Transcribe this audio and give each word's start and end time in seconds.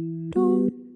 Doo. 0.00 0.87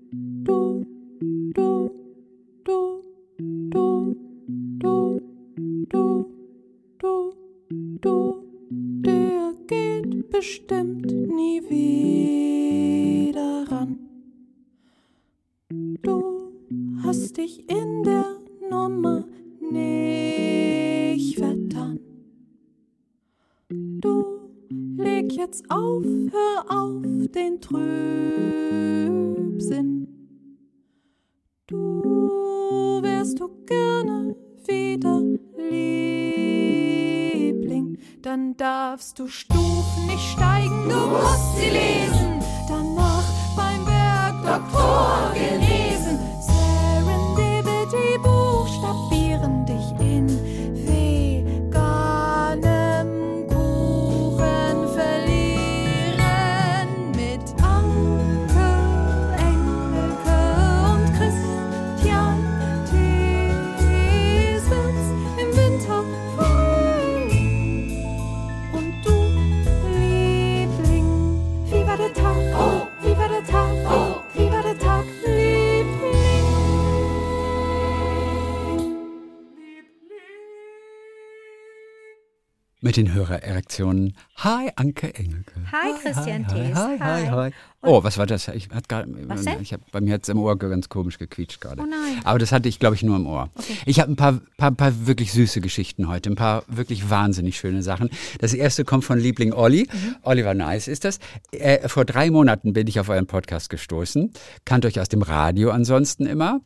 Mit 82.93 83.09
den 83.09 83.15
Hörererektionen. 83.15 84.19
Hi, 84.37 84.69
Anke 84.77 85.15
Engelke. 85.15 85.55
Hi, 85.73 85.95
Christian 86.03 86.47
hi, 86.47 86.55
Thees. 86.55 86.77
hi, 86.77 86.99
hi, 86.99 87.27
Hi. 87.27 87.29
hi. 87.31 87.51
Oh, 87.81 88.05
was 88.05 88.19
war 88.19 88.27
das? 88.27 88.49
Ich 88.49 88.69
hat 88.69 88.87
grad, 88.87 89.07
Was 89.29 89.47
denn? 89.47 89.63
ich 89.63 89.73
hab, 89.73 89.91
bei 89.93 90.03
mir 90.03 90.13
hat 90.13 90.25
es 90.25 90.29
im 90.29 90.39
Ohr 90.39 90.59
ganz 90.59 90.91
komisch 90.91 91.17
gequietscht 91.17 91.63
gerade. 91.63 91.81
Oh 91.81 91.87
nein. 91.87 92.21
Aber 92.25 92.39
das 92.39 92.53
hatte 92.53 92.69
ich, 92.69 92.79
glaube 92.79 92.95
ich, 92.95 93.03
nur 93.03 93.17
im 93.17 93.27
Ohr. 93.27 93.49
Ich 93.87 93.99
habe 93.99 94.13
ein 94.13 94.17
paar, 94.17 94.43
paar, 94.59 94.73
paar 94.73 95.07
wirklich 95.07 95.33
süße 95.33 95.63
Geschichten 95.63 96.07
heute, 96.07 96.29
ein 96.29 96.37
paar 96.37 96.65
wirklich 96.69 97.09
wahnsinnig 97.09 97.57
schöne 97.57 97.83
Sachen. 97.83 98.11
Das 98.41 98.53
erste 98.53 98.85
kommt 98.85 99.07
von 99.07 99.19
Liebling 99.19 99.55
Olli. 99.55 99.89
Mhm. 99.91 100.17
Oliver 100.21 100.53
Nice 100.53 100.87
ist 100.87 101.07
das. 101.07 101.19
Äh, 101.51 101.89
vor 101.89 102.05
drei 102.05 102.31
Monaten 102.31 102.75
bin 102.75 102.89
ich 102.89 103.01
auf 103.01 103.09
euren 103.09 103.27
Podcast 103.27 103.71
gestoßen. 103.71 104.35
Kannt 104.67 104.85
euch 104.85 105.01
aus 105.01 105.09
dem 105.09 105.23
Radio 105.23 105.71
ansonsten 105.71 106.27
immer. 106.27 106.61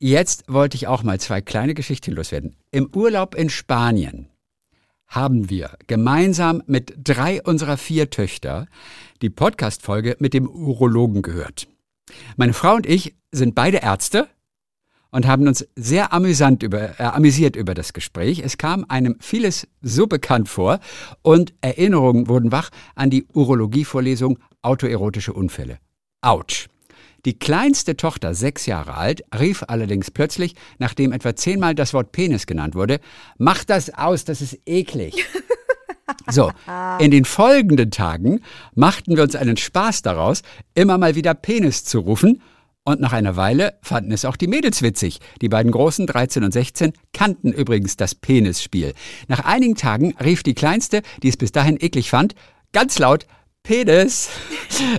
Jetzt 0.00 0.42
wollte 0.48 0.74
ich 0.74 0.88
auch 0.88 1.04
mal 1.04 1.20
zwei 1.20 1.40
kleine 1.40 1.74
Geschichten 1.74 2.10
loswerden. 2.10 2.56
Im 2.72 2.90
Urlaub 2.92 3.36
in 3.36 3.50
Spanien 3.50 4.26
haben 5.10 5.50
wir 5.50 5.76
gemeinsam 5.88 6.62
mit 6.66 6.94
drei 7.02 7.42
unserer 7.42 7.76
vier 7.76 8.08
Töchter 8.10 8.66
die 9.20 9.28
Podcast-Folge 9.28 10.16
mit 10.20 10.32
dem 10.32 10.48
Urologen 10.48 11.20
gehört. 11.20 11.68
Meine 12.36 12.54
Frau 12.54 12.76
und 12.76 12.86
ich 12.86 13.16
sind 13.32 13.54
beide 13.54 13.78
Ärzte 13.78 14.28
und 15.10 15.26
haben 15.26 15.48
uns 15.48 15.66
sehr 15.74 16.12
amüsant 16.12 16.62
über, 16.62 16.98
äh, 17.00 17.02
amüsiert 17.02 17.56
über 17.56 17.74
das 17.74 17.92
Gespräch. 17.92 18.38
Es 18.38 18.56
kam 18.56 18.86
einem 18.88 19.16
vieles 19.20 19.66
so 19.82 20.06
bekannt 20.06 20.48
vor 20.48 20.78
und 21.22 21.52
Erinnerungen 21.60 22.28
wurden 22.28 22.52
wach 22.52 22.70
an 22.94 23.10
die 23.10 23.26
Urologie-Vorlesung 23.34 24.38
Autoerotische 24.62 25.32
Unfälle. 25.32 25.78
Autsch. 26.20 26.68
Die 27.24 27.38
kleinste 27.38 27.96
Tochter, 27.96 28.34
sechs 28.34 28.66
Jahre 28.66 28.94
alt, 28.94 29.22
rief 29.38 29.64
allerdings 29.68 30.10
plötzlich, 30.10 30.54
nachdem 30.78 31.12
etwa 31.12 31.36
zehnmal 31.36 31.74
das 31.74 31.92
Wort 31.92 32.12
Penis 32.12 32.46
genannt 32.46 32.74
wurde, 32.74 33.00
mach 33.38 33.64
das 33.64 33.92
aus, 33.92 34.24
das 34.24 34.40
ist 34.40 34.58
eklig. 34.66 35.24
So, 36.28 36.50
in 36.98 37.10
den 37.10 37.24
folgenden 37.24 37.90
Tagen 37.90 38.40
machten 38.74 39.16
wir 39.16 39.22
uns 39.22 39.36
einen 39.36 39.56
Spaß 39.56 40.02
daraus, 40.02 40.42
immer 40.74 40.98
mal 40.98 41.14
wieder 41.14 41.34
Penis 41.34 41.84
zu 41.84 42.00
rufen. 42.00 42.42
Und 42.82 43.00
nach 43.00 43.12
einer 43.12 43.36
Weile 43.36 43.74
fanden 43.82 44.10
es 44.10 44.24
auch 44.24 44.36
die 44.36 44.46
Mädels 44.46 44.82
witzig. 44.82 45.20
Die 45.42 45.48
beiden 45.48 45.70
Großen, 45.70 46.06
13 46.06 46.44
und 46.44 46.52
16, 46.52 46.92
kannten 47.12 47.52
übrigens 47.52 47.96
das 47.96 48.14
Penisspiel. 48.14 48.94
Nach 49.28 49.44
einigen 49.44 49.74
Tagen 49.74 50.14
rief 50.22 50.42
die 50.42 50.54
Kleinste, 50.54 51.02
die 51.22 51.28
es 51.28 51.36
bis 51.36 51.52
dahin 51.52 51.76
eklig 51.80 52.10
fand, 52.10 52.34
ganz 52.72 52.98
laut, 52.98 53.26
Penis. 53.62 54.28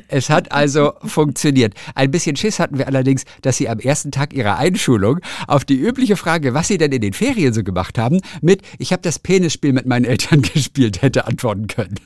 Es 0.08 0.30
hat 0.30 0.52
also 0.52 0.94
funktioniert. 1.04 1.74
Ein 1.96 2.12
bisschen 2.12 2.36
Schiss 2.36 2.60
hatten 2.60 2.78
wir 2.78 2.88
allerdings, 2.88 3.26
dass 3.42 3.58
sie 3.58 3.68
am 3.68 3.80
ersten 3.80 4.12
Tag 4.12 4.34
ihrer 4.34 4.58
Einschulung 4.58 5.20
auf 5.48 5.66
die 5.66 5.76
übliche 5.76 6.16
Frage, 6.16 6.54
was 6.54 6.68
sie 6.68 6.78
denn 6.78 6.92
in 6.92 7.02
den 7.02 7.14
Ferien 7.14 7.54
so 7.54 7.64
gemacht 7.64 7.98
haben, 7.98 8.22
mit 8.42 8.62
Ich 8.78 8.92
habe 8.92 9.02
das 9.02 9.20
Penisspiel 9.20 9.74
mit 9.74 9.86
meinen 9.86 10.06
Eltern 10.06 10.42
gespielt, 10.54 11.02
hätte 11.02 11.26
antworten 11.26 11.68
können. 11.68 12.00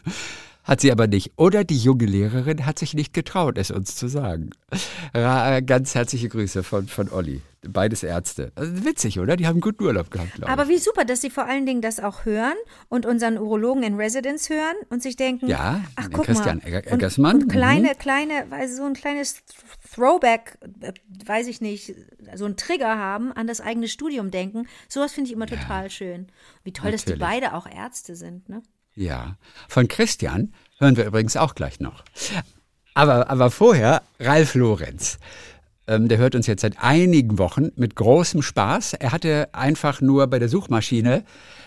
Hat 0.66 0.82
sie 0.82 0.92
aber 0.92 1.06
nicht. 1.06 1.34
Oder 1.38 1.64
die 1.64 1.78
junge 1.78 2.06
Lehrerin 2.06 2.66
hat 2.66 2.80
sich 2.80 2.96
nicht 2.96 3.14
getraut, 3.14 3.58
es 3.60 3.70
uns 3.70 3.96
zu 3.96 4.08
sagen. 4.08 4.50
Ganz 5.14 5.94
herzliche 5.94 6.28
Grüße 6.28 6.64
von, 6.64 6.88
von 6.88 7.10
Olli. 7.12 7.42
Beides 7.68 8.04
Ärzte. 8.04 8.52
Also 8.56 8.84
witzig, 8.84 9.20
oder? 9.20 9.38
Die 9.38 9.46
haben 9.46 9.56
einen 9.56 9.62
guten 9.62 9.84
Urlaub 9.84 10.10
gehabt, 10.10 10.34
glaube 10.34 10.52
ich. 10.52 10.52
Aber 10.52 10.68
wie 10.68 10.78
super, 10.80 11.06
dass 11.06 11.22
Sie 11.22 11.30
vor 11.30 11.46
allen 11.46 11.68
Dingen 11.68 11.82
das 11.82 12.00
auch 12.00 12.26
hören 12.26 12.56
und 12.90 13.06
unseren 13.06 13.38
Urologen 13.38 13.84
in 13.84 13.96
Residence 13.96 14.50
hören 14.50 14.76
und 14.90 15.04
sich 15.04 15.16
denken, 15.16 15.48
Ja, 15.48 15.82
ach 15.96 16.10
guck 16.12 16.26
Christian 16.26 16.58
mal. 16.58 16.68
Egger- 16.68 16.88
und, 16.88 16.94
Eggersmann, 16.94 17.36
und 17.44 17.48
kleine, 17.52 17.90
mhm. 17.90 17.98
kleine, 18.00 18.46
also 18.52 18.78
so 18.78 18.84
ein 18.86 18.94
kleines 18.94 19.44
Throwback, 19.94 20.58
äh, 20.82 20.94
weiß 21.26 21.48
ich 21.48 21.62
nicht, 21.62 21.94
so 22.36 22.46
ein 22.46 22.58
Trigger 22.58 22.98
haben, 22.98 23.32
an 23.32 23.46
das 23.48 23.62
eigene 23.62 23.88
Studium 23.88 24.32
denken. 24.32 24.68
Sowas 24.90 25.14
finde 25.14 25.30
ich 25.30 25.34
immer 25.36 25.48
total 25.48 25.90
schön. 25.90 26.28
Wie 26.64 26.74
toll, 26.74 26.92
dass 26.92 27.06
die 27.06 27.12
Natürlich. 27.12 27.42
beide 27.42 27.54
auch 27.56 27.68
Ärzte 27.68 28.16
sind, 28.16 28.50
ne? 28.50 28.62
Ja, 28.96 29.38
von 29.68 29.88
Christian 29.88 30.54
hören 30.80 30.98
wir 30.98 31.06
übrigens 31.06 31.36
auch 31.38 31.56
gleich 31.56 31.80
noch. 31.80 32.04
Aber, 32.94 33.30
aber 33.30 33.52
vorher 33.52 34.02
Ralf 34.20 34.56
Lorenz. 34.56 35.20
Ähm, 35.88 36.08
der 36.08 36.18
hört 36.18 36.34
uns 36.34 36.48
jetzt 36.48 36.62
seit 36.62 36.82
einigen 36.82 37.38
Wochen 37.38 37.72
mit 37.76 37.96
großem 37.96 38.42
Spaß. 38.42 38.94
Er 38.94 39.12
hatte 39.12 39.50
einfach 39.52 40.02
nur 40.02 40.26
bei 40.28 40.40
der 40.40 40.50
Suchmaschine 40.50 41.24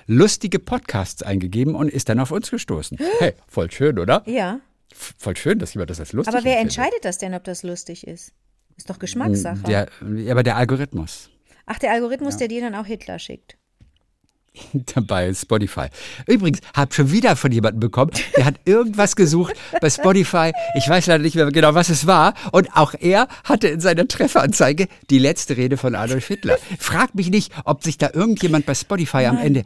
lustige 0.06 0.58
Podcasts 0.58 1.22
eingegeben 1.22 1.74
und 1.74 1.88
ist 1.90 2.08
dann 2.08 2.18
auf 2.18 2.30
uns 2.32 2.50
gestoßen. 2.50 2.98
Hey, 3.18 3.34
voll 3.46 3.70
schön, 3.70 3.98
oder? 3.98 4.22
Ja. 4.26 4.60
Voll 4.92 5.36
schön, 5.36 5.58
dass 5.58 5.74
jemand 5.74 5.90
das 5.90 6.00
als 6.00 6.12
lustig 6.14 6.34
Aber 6.34 6.44
wer 6.44 6.58
empfindet. 6.58 6.78
entscheidet 6.78 7.04
das 7.04 7.18
denn, 7.18 7.34
ob 7.34 7.44
das 7.44 7.62
lustig 7.62 8.06
ist? 8.06 8.32
Ist 8.76 8.88
doch 8.88 8.98
Geschmackssache. 8.98 9.62
Der, 9.64 9.88
ja, 10.16 10.32
aber 10.32 10.42
der 10.42 10.56
Algorithmus. 10.56 11.30
Ach, 11.66 11.78
der 11.78 11.92
Algorithmus, 11.92 12.38
der 12.38 12.48
dir 12.48 12.62
dann 12.62 12.74
auch 12.74 12.86
Hitler 12.86 13.18
schickt. 13.18 13.57
bei 15.06 15.32
Spotify. 15.32 15.86
Übrigens, 16.26 16.60
hab 16.74 16.94
schon 16.94 17.10
wieder 17.10 17.36
von 17.36 17.52
jemandem 17.52 17.80
bekommen, 17.80 18.10
der 18.36 18.44
hat 18.44 18.56
irgendwas 18.64 19.16
gesucht 19.16 19.54
bei 19.80 19.90
Spotify. 19.90 20.52
Ich 20.76 20.88
weiß 20.88 21.06
leider 21.06 21.22
nicht 21.22 21.36
mehr 21.36 21.50
genau, 21.50 21.74
was 21.74 21.88
es 21.88 22.06
war. 22.06 22.34
Und 22.52 22.74
auch 22.76 22.94
er 22.98 23.28
hatte 23.44 23.68
in 23.68 23.80
seiner 23.80 24.06
Trefferanzeige 24.06 24.88
die 25.10 25.18
letzte 25.18 25.56
Rede 25.56 25.76
von 25.76 25.94
Adolf 25.94 26.26
Hitler. 26.26 26.58
Frag 26.78 27.14
mich 27.14 27.30
nicht, 27.30 27.52
ob 27.64 27.82
sich 27.84 27.98
da 27.98 28.10
irgendjemand 28.12 28.66
bei 28.66 28.74
Spotify 28.74 29.26
am 29.26 29.38
Ende 29.38 29.64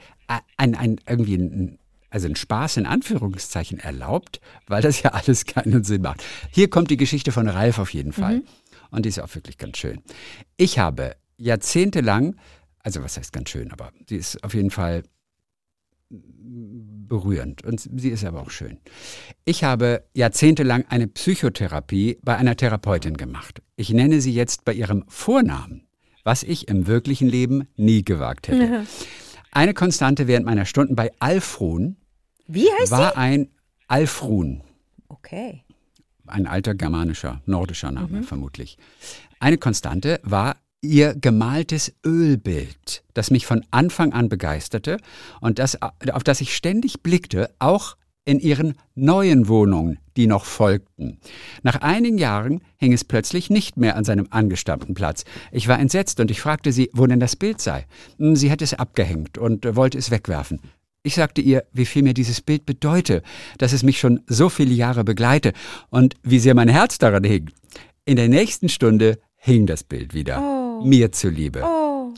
ein, 0.56 0.75
ein, 0.75 1.00
irgendwie 1.09 1.36
ein, 1.36 1.78
also 2.10 2.28
ein 2.28 2.36
Spaß 2.36 2.76
in 2.78 2.86
Anführungszeichen 2.86 3.78
erlaubt, 3.78 4.41
weil 4.66 4.82
das 4.82 5.03
ja 5.03 5.10
alles 5.10 5.47
keinen 5.47 5.84
Sinn 5.84 6.03
macht. 6.03 6.22
Hier 6.50 6.69
kommt 6.70 6.91
die 6.91 6.97
Geschichte 6.97 7.32
von 7.32 7.48
Ralf 7.48 7.78
auf 7.78 7.92
jeden 7.92 8.12
Fall. 8.12 8.42
Und 8.91 9.06
die 9.06 9.09
ist 9.09 9.21
auch 9.21 9.34
wirklich 9.34 9.59
ganz 9.59 9.78
schön. 9.78 10.03
Ich 10.56 10.78
habe 10.78 11.16
jahrzehntelang, 11.39 12.36
also 12.82 13.02
was 13.02 13.16
heißt 13.16 13.32
ganz 13.32 13.50
schön, 13.50 13.72
aber 13.72 13.92
sie 14.08 14.16
ist 14.16 14.42
auf 14.44 14.54
jeden 14.54 14.70
Fall 14.70 15.02
berührend 16.10 17.64
und 17.64 17.80
sie 17.80 18.10
ist 18.10 18.24
aber 18.24 18.42
auch 18.42 18.50
schön. 18.50 18.78
Ich 19.44 19.64
habe 19.64 20.04
jahrzehntelang 20.14 20.84
eine 20.88 21.06
Psychotherapie 21.06 22.18
bei 22.22 22.36
einer 22.36 22.56
Therapeutin 22.56 23.16
gemacht. 23.16 23.62
Ich 23.76 23.90
nenne 23.90 24.20
sie 24.20 24.32
jetzt 24.32 24.64
bei 24.64 24.74
ihrem 24.74 25.04
Vornamen, 25.08 25.86
was 26.22 26.42
ich 26.42 26.68
im 26.68 26.86
wirklichen 26.86 27.28
Leben 27.28 27.66
nie 27.76 28.04
gewagt 28.04 28.48
hätte. 28.48 28.86
Eine 29.52 29.74
Konstante 29.74 30.26
während 30.26 30.46
meiner 30.46 30.64
Stunden 30.64 30.96
bei 30.96 31.12
Alfrun 31.18 31.96
Wie 32.46 32.66
heißt 32.80 32.90
war 32.90 33.16
ein 33.16 33.48
Alfrun, 33.88 34.62
sie? 34.62 35.04
Okay. 35.08 35.64
ein 36.26 36.46
alter 36.46 36.74
germanischer, 36.74 37.42
nordischer 37.46 37.90
Name 37.90 38.22
vermutlich. 38.22 38.78
Eine 39.40 39.58
Konstante 39.58 40.20
war 40.22 40.56
ihr 40.82 41.14
gemaltes 41.14 41.94
Ölbild, 42.04 43.04
das 43.14 43.30
mich 43.30 43.46
von 43.46 43.64
Anfang 43.70 44.12
an 44.12 44.28
begeisterte 44.28 44.98
und 45.40 45.58
das, 45.58 45.78
auf 45.80 46.24
das 46.24 46.40
ich 46.40 46.54
ständig 46.54 47.02
blickte, 47.02 47.50
auch 47.58 47.96
in 48.24 48.38
ihren 48.38 48.74
neuen 48.94 49.48
Wohnungen, 49.48 49.98
die 50.16 50.26
noch 50.26 50.44
folgten. 50.44 51.18
Nach 51.62 51.80
einigen 51.80 52.18
Jahren 52.18 52.60
hing 52.76 52.92
es 52.92 53.04
plötzlich 53.04 53.50
nicht 53.50 53.76
mehr 53.76 53.96
an 53.96 54.04
seinem 54.04 54.28
angestammten 54.30 54.94
Platz. 54.94 55.24
Ich 55.50 55.66
war 55.66 55.78
entsetzt 55.78 56.20
und 56.20 56.30
ich 56.30 56.40
fragte 56.40 56.72
sie, 56.72 56.90
wo 56.92 57.06
denn 57.06 57.20
das 57.20 57.36
Bild 57.36 57.60
sei. 57.60 57.86
Hm, 58.18 58.36
sie 58.36 58.50
hatte 58.50 58.64
es 58.64 58.74
abgehängt 58.74 59.38
und 59.38 59.64
wollte 59.74 59.98
es 59.98 60.10
wegwerfen. 60.10 60.60
Ich 61.04 61.16
sagte 61.16 61.40
ihr, 61.40 61.64
wie 61.72 61.86
viel 61.86 62.02
mir 62.02 62.14
dieses 62.14 62.40
Bild 62.40 62.64
bedeute, 62.64 63.22
dass 63.58 63.72
es 63.72 63.82
mich 63.82 63.98
schon 63.98 64.20
so 64.28 64.48
viele 64.48 64.72
Jahre 64.72 65.02
begleite 65.02 65.52
und 65.90 66.14
wie 66.22 66.38
sehr 66.38 66.54
mein 66.54 66.68
Herz 66.68 66.98
daran 66.98 67.24
hing. 67.24 67.50
In 68.04 68.16
der 68.16 68.28
nächsten 68.28 68.68
Stunde 68.68 69.18
hing 69.34 69.66
das 69.66 69.82
Bild 69.82 70.14
wieder, 70.14 70.40
Oh. 70.40 70.61
Mir 70.84 71.12
zuliebe. 71.12 71.62
Oh, 71.64 72.14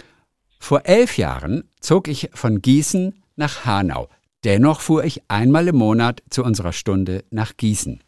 Vor 0.58 0.82
elf 0.84 1.18
Jahren 1.18 1.64
zog 1.80 2.08
ich 2.08 2.30
von 2.34 2.62
Gießen 2.62 3.22
nach 3.36 3.64
Hanau. 3.64 4.08
Dennoch 4.44 4.80
fuhr 4.80 5.04
ich 5.04 5.22
einmal 5.28 5.68
im 5.68 5.76
Monat 5.76 6.22
zu 6.30 6.44
unserer 6.44 6.72
Stunde 6.72 7.24
nach 7.30 7.56
Gießen. 7.56 8.02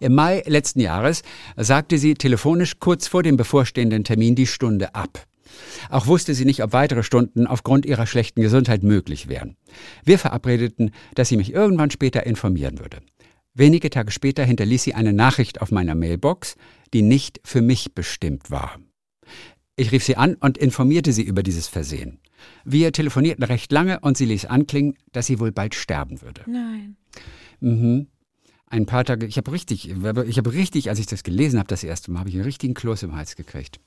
Im 0.00 0.14
Mai 0.14 0.42
letzten 0.46 0.80
Jahres 0.80 1.22
sagte 1.56 1.98
sie 1.98 2.14
telefonisch 2.14 2.78
kurz 2.78 3.06
vor 3.06 3.22
dem 3.22 3.36
bevorstehenden 3.36 4.04
Termin 4.04 4.34
die 4.34 4.46
Stunde 4.46 4.94
ab. 4.94 5.26
Auch 5.90 6.06
wusste 6.06 6.34
sie 6.34 6.44
nicht, 6.44 6.62
ob 6.62 6.72
weitere 6.72 7.02
Stunden 7.02 7.46
aufgrund 7.46 7.86
ihrer 7.86 8.06
schlechten 8.06 8.40
Gesundheit 8.40 8.82
möglich 8.82 9.28
wären. 9.28 9.56
Wir 10.04 10.18
verabredeten, 10.18 10.92
dass 11.14 11.28
sie 11.28 11.36
mich 11.36 11.52
irgendwann 11.52 11.90
später 11.90 12.26
informieren 12.26 12.78
würde. 12.78 12.98
Wenige 13.54 13.90
Tage 13.90 14.12
später 14.12 14.44
hinterließ 14.44 14.84
sie 14.84 14.94
eine 14.94 15.12
Nachricht 15.12 15.60
auf 15.60 15.70
meiner 15.70 15.94
Mailbox, 15.94 16.54
die 16.92 17.02
nicht 17.02 17.40
für 17.44 17.60
mich 17.60 17.94
bestimmt 17.94 18.50
war. 18.50 18.78
Ich 19.78 19.92
rief 19.92 20.02
sie 20.02 20.16
an 20.16 20.34
und 20.34 20.58
informierte 20.58 21.12
sie 21.12 21.22
über 21.22 21.44
dieses 21.44 21.68
Versehen. 21.68 22.18
Wir 22.64 22.90
telefonierten 22.90 23.44
recht 23.44 23.70
lange 23.70 24.00
und 24.00 24.16
sie 24.16 24.24
ließ 24.24 24.46
anklingen, 24.46 24.98
dass 25.12 25.26
sie 25.26 25.38
wohl 25.38 25.52
bald 25.52 25.76
sterben 25.76 26.20
würde. 26.20 26.42
nein. 26.46 26.96
Mhm. 27.60 28.08
Ein 28.66 28.86
paar 28.86 29.04
Tage, 29.04 29.24
ich 29.24 29.36
habe 29.38 29.52
richtig, 29.52 29.88
ich 29.88 30.38
habe 30.38 30.52
richtig, 30.52 30.90
als 30.90 30.98
ich 30.98 31.06
das 31.06 31.22
gelesen 31.22 31.58
habe, 31.58 31.68
das 31.68 31.84
erste 31.84 32.10
Mal, 32.10 32.20
habe 32.20 32.28
ich 32.28 32.34
einen 32.34 32.44
richtigen 32.44 32.74
Kloß 32.74 33.04
im 33.04 33.16
Hals 33.16 33.36
gekriegt. 33.36 33.80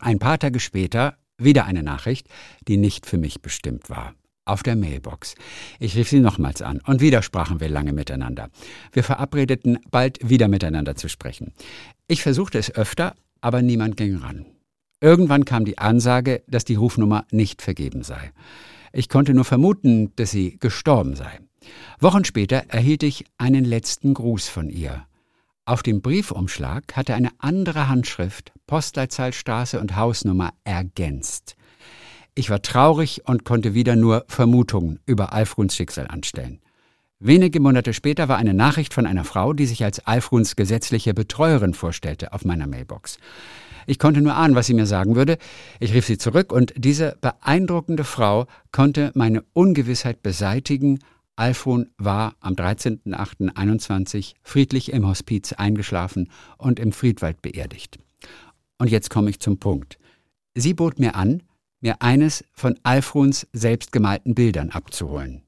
Ein 0.00 0.18
paar 0.18 0.38
Tage 0.38 0.58
später 0.60 1.16
wieder 1.38 1.64
eine 1.64 1.84
Nachricht, 1.84 2.26
die 2.66 2.76
nicht 2.76 3.06
für 3.06 3.16
mich 3.16 3.40
bestimmt 3.40 3.88
war. 3.88 4.14
Auf 4.44 4.62
der 4.62 4.76
Mailbox. 4.76 5.36
Ich 5.78 5.96
rief 5.96 6.08
sie 6.08 6.20
nochmals 6.20 6.60
an 6.60 6.80
und 6.86 7.00
wieder 7.00 7.22
sprachen 7.22 7.60
wir 7.60 7.68
lange 7.68 7.92
miteinander. 7.92 8.50
Wir 8.92 9.04
verabredeten, 9.04 9.78
bald 9.90 10.18
wieder 10.28 10.48
miteinander 10.48 10.96
zu 10.96 11.08
sprechen. 11.08 11.52
Ich 12.08 12.22
versuchte 12.22 12.58
es 12.58 12.74
öfter, 12.74 13.14
aber 13.40 13.62
niemand 13.62 13.96
ging 13.96 14.16
ran. 14.16 14.44
Irgendwann 15.04 15.44
kam 15.44 15.66
die 15.66 15.76
Ansage, 15.76 16.42
dass 16.46 16.64
die 16.64 16.76
Rufnummer 16.76 17.26
nicht 17.30 17.60
vergeben 17.60 18.02
sei. 18.02 18.32
Ich 18.90 19.10
konnte 19.10 19.34
nur 19.34 19.44
vermuten, 19.44 20.16
dass 20.16 20.30
sie 20.30 20.56
gestorben 20.58 21.14
sei. 21.14 21.40
Wochen 22.00 22.24
später 22.24 22.64
erhielt 22.68 23.02
ich 23.02 23.26
einen 23.36 23.66
letzten 23.66 24.14
Gruß 24.14 24.48
von 24.48 24.70
ihr. 24.70 25.04
Auf 25.66 25.82
dem 25.82 26.00
Briefumschlag 26.00 26.96
hatte 26.96 27.12
eine 27.12 27.32
andere 27.36 27.90
Handschrift 27.90 28.52
Postleitzahlstraße 28.66 29.78
und 29.78 29.94
Hausnummer 29.94 30.54
ergänzt. 30.64 31.56
Ich 32.34 32.48
war 32.48 32.62
traurig 32.62 33.28
und 33.28 33.44
konnte 33.44 33.74
wieder 33.74 33.96
nur 33.96 34.24
Vermutungen 34.28 35.00
über 35.04 35.34
Alfruns 35.34 35.76
Schicksal 35.76 36.06
anstellen. 36.06 36.60
Wenige 37.20 37.60
Monate 37.60 37.92
später 37.92 38.28
war 38.28 38.38
eine 38.38 38.54
Nachricht 38.54 38.94
von 38.94 39.04
einer 39.04 39.24
Frau, 39.24 39.52
die 39.52 39.66
sich 39.66 39.84
als 39.84 40.06
Alfruns 40.06 40.56
gesetzliche 40.56 41.12
Betreuerin 41.12 41.74
vorstellte, 41.74 42.32
auf 42.32 42.46
meiner 42.46 42.66
Mailbox. 42.66 43.18
Ich 43.86 43.98
konnte 43.98 44.20
nur 44.20 44.34
ahnen, 44.34 44.54
was 44.54 44.66
sie 44.66 44.74
mir 44.74 44.86
sagen 44.86 45.16
würde. 45.16 45.38
Ich 45.80 45.94
rief 45.94 46.06
sie 46.06 46.18
zurück 46.18 46.52
und 46.52 46.72
diese 46.76 47.16
beeindruckende 47.20 48.04
Frau 48.04 48.46
konnte 48.72 49.10
meine 49.14 49.44
Ungewissheit 49.52 50.22
beseitigen. 50.22 50.98
Alfon 51.36 51.90
war 51.98 52.34
am 52.40 52.54
13.08.21 52.54 54.34
friedlich 54.42 54.92
im 54.92 55.06
Hospiz 55.06 55.52
eingeschlafen 55.52 56.30
und 56.58 56.78
im 56.78 56.92
Friedwald 56.92 57.42
beerdigt. 57.42 57.98
Und 58.78 58.90
jetzt 58.90 59.10
komme 59.10 59.30
ich 59.30 59.40
zum 59.40 59.58
Punkt. 59.58 59.98
Sie 60.54 60.74
bot 60.74 60.98
mir 60.98 61.14
an, 61.14 61.42
mir 61.80 62.00
eines 62.00 62.44
von 62.52 62.78
Alfrons 62.82 63.46
selbstgemalten 63.52 64.34
Bildern 64.34 64.70
abzuholen. 64.70 65.43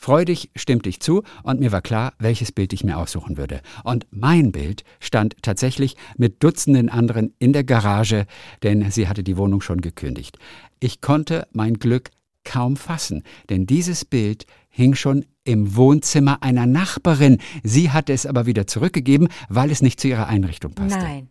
Freudig 0.00 0.50
stimmte 0.54 0.88
ich 0.88 1.00
zu 1.00 1.24
und 1.42 1.58
mir 1.58 1.72
war 1.72 1.82
klar, 1.82 2.14
welches 2.20 2.52
Bild 2.52 2.72
ich 2.72 2.84
mir 2.84 2.96
aussuchen 2.96 3.36
würde. 3.36 3.60
Und 3.82 4.06
mein 4.10 4.52
Bild 4.52 4.84
stand 5.00 5.34
tatsächlich 5.42 5.96
mit 6.16 6.42
Dutzenden 6.42 6.88
anderen 6.88 7.34
in 7.40 7.52
der 7.52 7.64
Garage, 7.64 8.26
denn 8.62 8.92
sie 8.92 9.08
hatte 9.08 9.24
die 9.24 9.36
Wohnung 9.36 9.60
schon 9.60 9.80
gekündigt. 9.80 10.38
Ich 10.78 11.00
konnte 11.00 11.48
mein 11.50 11.74
Glück 11.74 12.10
kaum 12.44 12.76
fassen, 12.76 13.24
denn 13.50 13.66
dieses 13.66 14.04
Bild 14.04 14.46
hing 14.68 14.94
schon 14.94 15.24
im 15.42 15.74
Wohnzimmer 15.74 16.44
einer 16.44 16.66
Nachbarin. 16.66 17.38
Sie 17.64 17.90
hatte 17.90 18.12
es 18.12 18.24
aber 18.24 18.46
wieder 18.46 18.68
zurückgegeben, 18.68 19.28
weil 19.48 19.72
es 19.72 19.82
nicht 19.82 19.98
zu 19.98 20.06
ihrer 20.06 20.28
Einrichtung 20.28 20.74
passte. 20.74 21.00
Nein. 21.00 21.28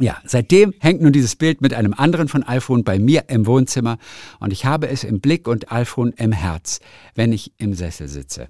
Ja, 0.00 0.18
seitdem 0.24 0.74
hängt 0.78 1.02
nun 1.02 1.12
dieses 1.12 1.34
Bild 1.34 1.60
mit 1.60 1.74
einem 1.74 1.92
anderen 1.92 2.28
von 2.28 2.44
Alfon 2.44 2.84
bei 2.84 3.00
mir 3.00 3.24
im 3.28 3.46
Wohnzimmer 3.46 3.98
und 4.38 4.52
ich 4.52 4.64
habe 4.64 4.88
es 4.88 5.02
im 5.02 5.20
Blick 5.20 5.48
und 5.48 5.72
Alfon 5.72 6.12
im 6.12 6.30
Herz, 6.30 6.78
wenn 7.16 7.32
ich 7.32 7.52
im 7.58 7.74
Sessel 7.74 8.06
sitze. 8.06 8.48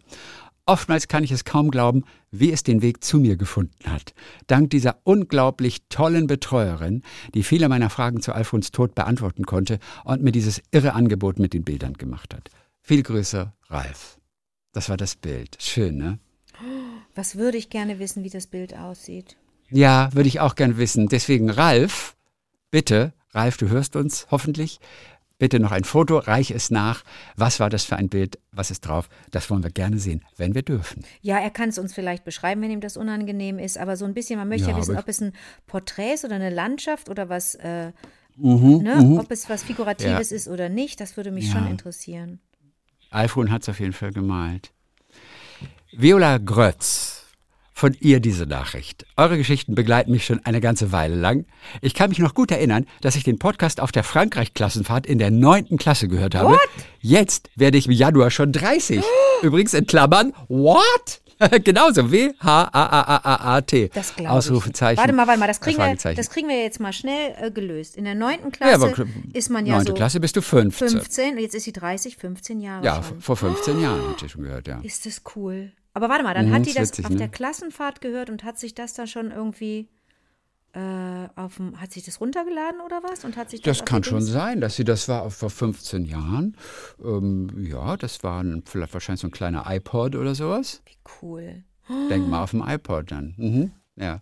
Oftmals 0.67 1.09
kann 1.09 1.25
ich 1.25 1.33
es 1.33 1.47
kaum 1.47 1.71
glauben, 1.71 2.05
wie 2.31 2.53
es 2.53 2.63
den 2.63 2.83
Weg 2.83 3.03
zu 3.03 3.19
mir 3.19 3.39
gefunden 3.39 3.91
hat. 3.91 4.13
Dank 4.47 4.69
dieser 4.69 4.99
unglaublich 5.05 5.89
tollen 5.89 6.27
Betreuerin, 6.27 7.03
die 7.35 7.43
viele 7.43 7.71
meiner 7.71 7.89
Fragen 7.89 8.21
zu 8.21 8.35
Alfons 8.35 8.71
Tod 8.71 8.95
beantworten 8.95 9.47
konnte 9.47 9.79
und 10.05 10.23
mir 10.23 10.33
dieses 10.33 10.61
irre 10.71 10.93
Angebot 10.93 11.39
mit 11.39 11.55
den 11.55 11.65
Bildern 11.65 11.95
gemacht 11.95 12.35
hat. 12.35 12.51
Viel 12.83 13.03
Grüße, 13.03 13.55
Ralf. 13.71 14.19
Das 14.75 14.91
war 14.91 14.99
das 14.99 15.17
Bild. 15.17 15.57
Schön, 15.59 15.97
ne? 15.97 16.19
Was 17.15 17.37
würde 17.37 17.57
ich 17.57 17.71
gerne 17.71 17.99
wissen, 17.99 18.23
wie 18.23 18.31
das 18.31 18.47
Bild 18.47 18.77
aussieht? 18.77 19.39
Ja, 19.71 20.11
würde 20.15 20.29
ich 20.29 20.41
auch 20.41 20.55
gern 20.55 20.79
wissen. 20.79 21.09
Deswegen, 21.09 21.51
Ralf, 21.51 22.17
bitte, 22.71 23.13
Ralf, 23.33 23.57
du 23.57 23.69
hörst 23.69 23.97
uns 23.97 24.27
hoffentlich. 24.31 24.81
Bitte 25.39 25.61
noch 25.61 25.71
ein 25.71 25.85
Foto, 25.85 26.19
reich 26.19 26.51
es 26.51 26.71
nach. 26.71 27.05
Was 27.37 27.61
war 27.61 27.71
das 27.71 27.85
für 27.85 27.95
ein 27.97 28.09
Bild? 28.09 28.41
Was 28.51 28.73
ist 28.73 28.81
drauf? 28.81 29.09
Das 29.31 29.49
wollen 29.51 29.63
wir 29.63 29.71
gerne 29.71 29.99
sehen, 30.01 30.25
wenn 30.37 30.55
wir 30.57 30.63
dürfen. 30.63 31.05
Ja, 31.21 31.39
er 31.39 31.51
kann 31.51 31.69
es 31.69 31.79
uns 31.79 31.95
vielleicht 31.95 32.25
beschreiben, 32.25 32.61
wenn 32.61 32.73
ihm 32.73 32.81
das 32.81 32.97
unangenehm 32.97 33.61
ist, 33.61 33.79
aber 33.79 33.97
so 33.97 34.05
ein 34.05 34.15
bisschen, 34.15 34.37
man 34.39 34.49
möchte 34.49 34.67
ja, 34.71 34.73
Ja, 34.73 34.79
wissen, 34.79 34.97
ob 34.99 35.07
es 35.09 35.21
ein 35.21 35.33
Porträt 35.69 36.15
ist 36.15 36.25
oder 36.25 36.35
eine 36.35 36.51
Landschaft 36.51 37.09
oder 37.09 37.29
was, 37.29 37.55
äh, 37.55 37.93
Mhm, 38.37 38.83
ne? 38.83 39.17
ob 39.21 39.31
es 39.31 39.49
was 39.49 39.63
Figuratives 39.63 40.33
ist 40.33 40.49
oder 40.49 40.69
nicht, 40.69 41.01
das 41.01 41.17
würde 41.17 41.31
mich 41.31 41.47
Ja. 41.47 41.53
schon 41.53 41.67
interessieren. 41.69 42.41
Alfon 43.11 43.51
hat 43.53 43.63
es 43.63 43.69
auf 43.69 43.79
jeden 43.79 43.93
Fall 43.93 44.11
gemalt. 44.13 44.73
Viola 45.93 46.39
Grötz, 46.39 47.08
von 47.79 47.97
ihr 48.01 48.19
diese 48.19 48.45
Nachricht. 48.45 49.07
Eure 49.17 49.39
Geschichten 49.39 49.77
begleiten 49.77 50.11
mich 50.11 50.27
schon 50.27 50.45
eine 50.45 50.61
ganze 50.61 50.91
Weile 50.91 51.15
lang. 51.15 51.47
Ich 51.81 51.95
kann 51.95 52.09
mich 52.09 52.19
noch 52.19 52.35
gut 52.35 52.51
erinnern, 52.51 52.87
dass 53.03 53.15
ich 53.15 53.23
den 53.23 53.39
Podcast 53.39 53.81
auf 53.81 53.93
der 53.93 54.03
Frankreich-Klassenfahrt 54.03 55.07
in 55.07 55.19
der 55.19 55.31
neunten 55.31 55.79
Klasse 55.79 56.09
gehört 56.09 56.35
habe. 56.35 56.59
Jetzt 57.01 57.51
werde 57.55 57.79
ich 57.79 57.87
im 57.87 57.93
Januar 57.93 58.33
schon 58.33 58.51
30. 58.51 59.01
Übrigens 59.43 59.75
in 59.75 59.87
Klammern, 59.87 60.33
what? 60.49 61.23
Genauso, 61.63 62.11
W-H-A-A-A-A-T. 62.11 63.91
Das 63.95 64.17
glaube 64.17 64.23
ich. 64.23 64.29
Ausrufezeichen. 64.37 64.99
Warte 64.99 65.13
mal, 65.13 65.29
warte 65.29 65.39
mal, 65.39 65.47
das 65.47 65.61
kriegen, 65.61 65.79
wir, 65.79 66.15
das 66.15 66.31
kriegen 66.31 66.49
wir 66.49 66.61
jetzt 66.61 66.81
mal 66.81 66.93
schnell 66.93 67.37
äh, 67.41 67.53
gelöst. 67.53 67.97
In 67.97 68.07
der 68.07 68.17
neunten 68.17 68.47
ja, 68.47 68.51
Klasse 68.77 68.87
aber 68.87 69.07
ist 69.35 69.51
man 69.51 69.65
ja 69.67 69.77
neunte 69.77 69.93
so 69.93 69.95
Klasse 69.95 70.19
bist 70.19 70.35
du 70.35 70.43
15. 70.43 70.89
15 70.89 71.35
und 71.35 71.39
jetzt 71.39 71.55
ist 71.55 71.63
sie 71.63 71.73
30, 71.73 72.17
15 72.17 72.61
Jahre 72.61 72.85
Ja, 72.85 73.05
schon. 73.05 73.21
vor 73.21 73.37
15 73.37 73.81
Jahren 73.81 74.09
hatte 74.09 74.27
ich 74.27 74.33
schon 74.33 74.43
gehört, 74.43 74.67
ja. 74.67 74.81
Ist 74.81 75.07
das 75.07 75.23
cool. 75.37 75.71
Aber 75.99 76.09
warte 76.11 76.23
mal, 76.23 76.33
dann 76.33 76.49
Mhm, 76.49 76.53
hat 76.55 76.65
die 76.67 76.75
das 76.75 76.91
witzig, 76.91 77.07
auf 77.07 77.11
ne? 77.11 77.17
der 77.17 77.29
Klassenfahrt 77.29 78.01
gehört 78.01 78.31
und 78.31 78.45
hat 78.45 78.57
sich 78.57 78.73
das 78.73 78.95
dann 78.95 79.09
schon 79.09 79.33
irgendwie 79.33 79.89
äh, 80.73 81.27
auf 81.35 81.57
dem, 81.57 81.81
hat 81.81 81.91
sich 81.91 82.05
das 82.05 82.21
runtergeladen 82.21 82.81
oder 82.81 83.03
was? 83.03 83.25
Und 83.25 83.37
hat 83.37 83.51
sich 83.51 83.63
das, 83.63 83.79
Das 83.79 83.85
kann 83.85 84.05
schon 84.05 84.23
sein, 84.23 84.61
dass 84.61 84.77
sie 84.77 84.85
das 84.85 85.09
war 85.09 85.29
vor 85.33 85.51
15 85.51 86.05
Jahren. 86.05 86.57
Ähm, 87.03 87.49
ja, 87.65 87.97
das 87.97 88.23
war 88.23 88.45
ein, 88.45 88.63
vielleicht 88.65 88.95
wahrscheinlich 88.95 89.23
so 89.23 89.27
ein 89.27 89.33
kleiner 89.33 89.65
iPod 89.67 90.15
oder 90.15 90.37
sowas. 90.37 90.83
Wie 90.87 90.97
cool. 91.21 91.65
Denk 92.09 92.29
mal 92.29 92.45
auf 92.45 92.53
dem 92.53 92.63
iPod 92.65 93.11
dann. 93.11 93.35
Mhm. 93.37 93.73
Ja. 93.97 94.21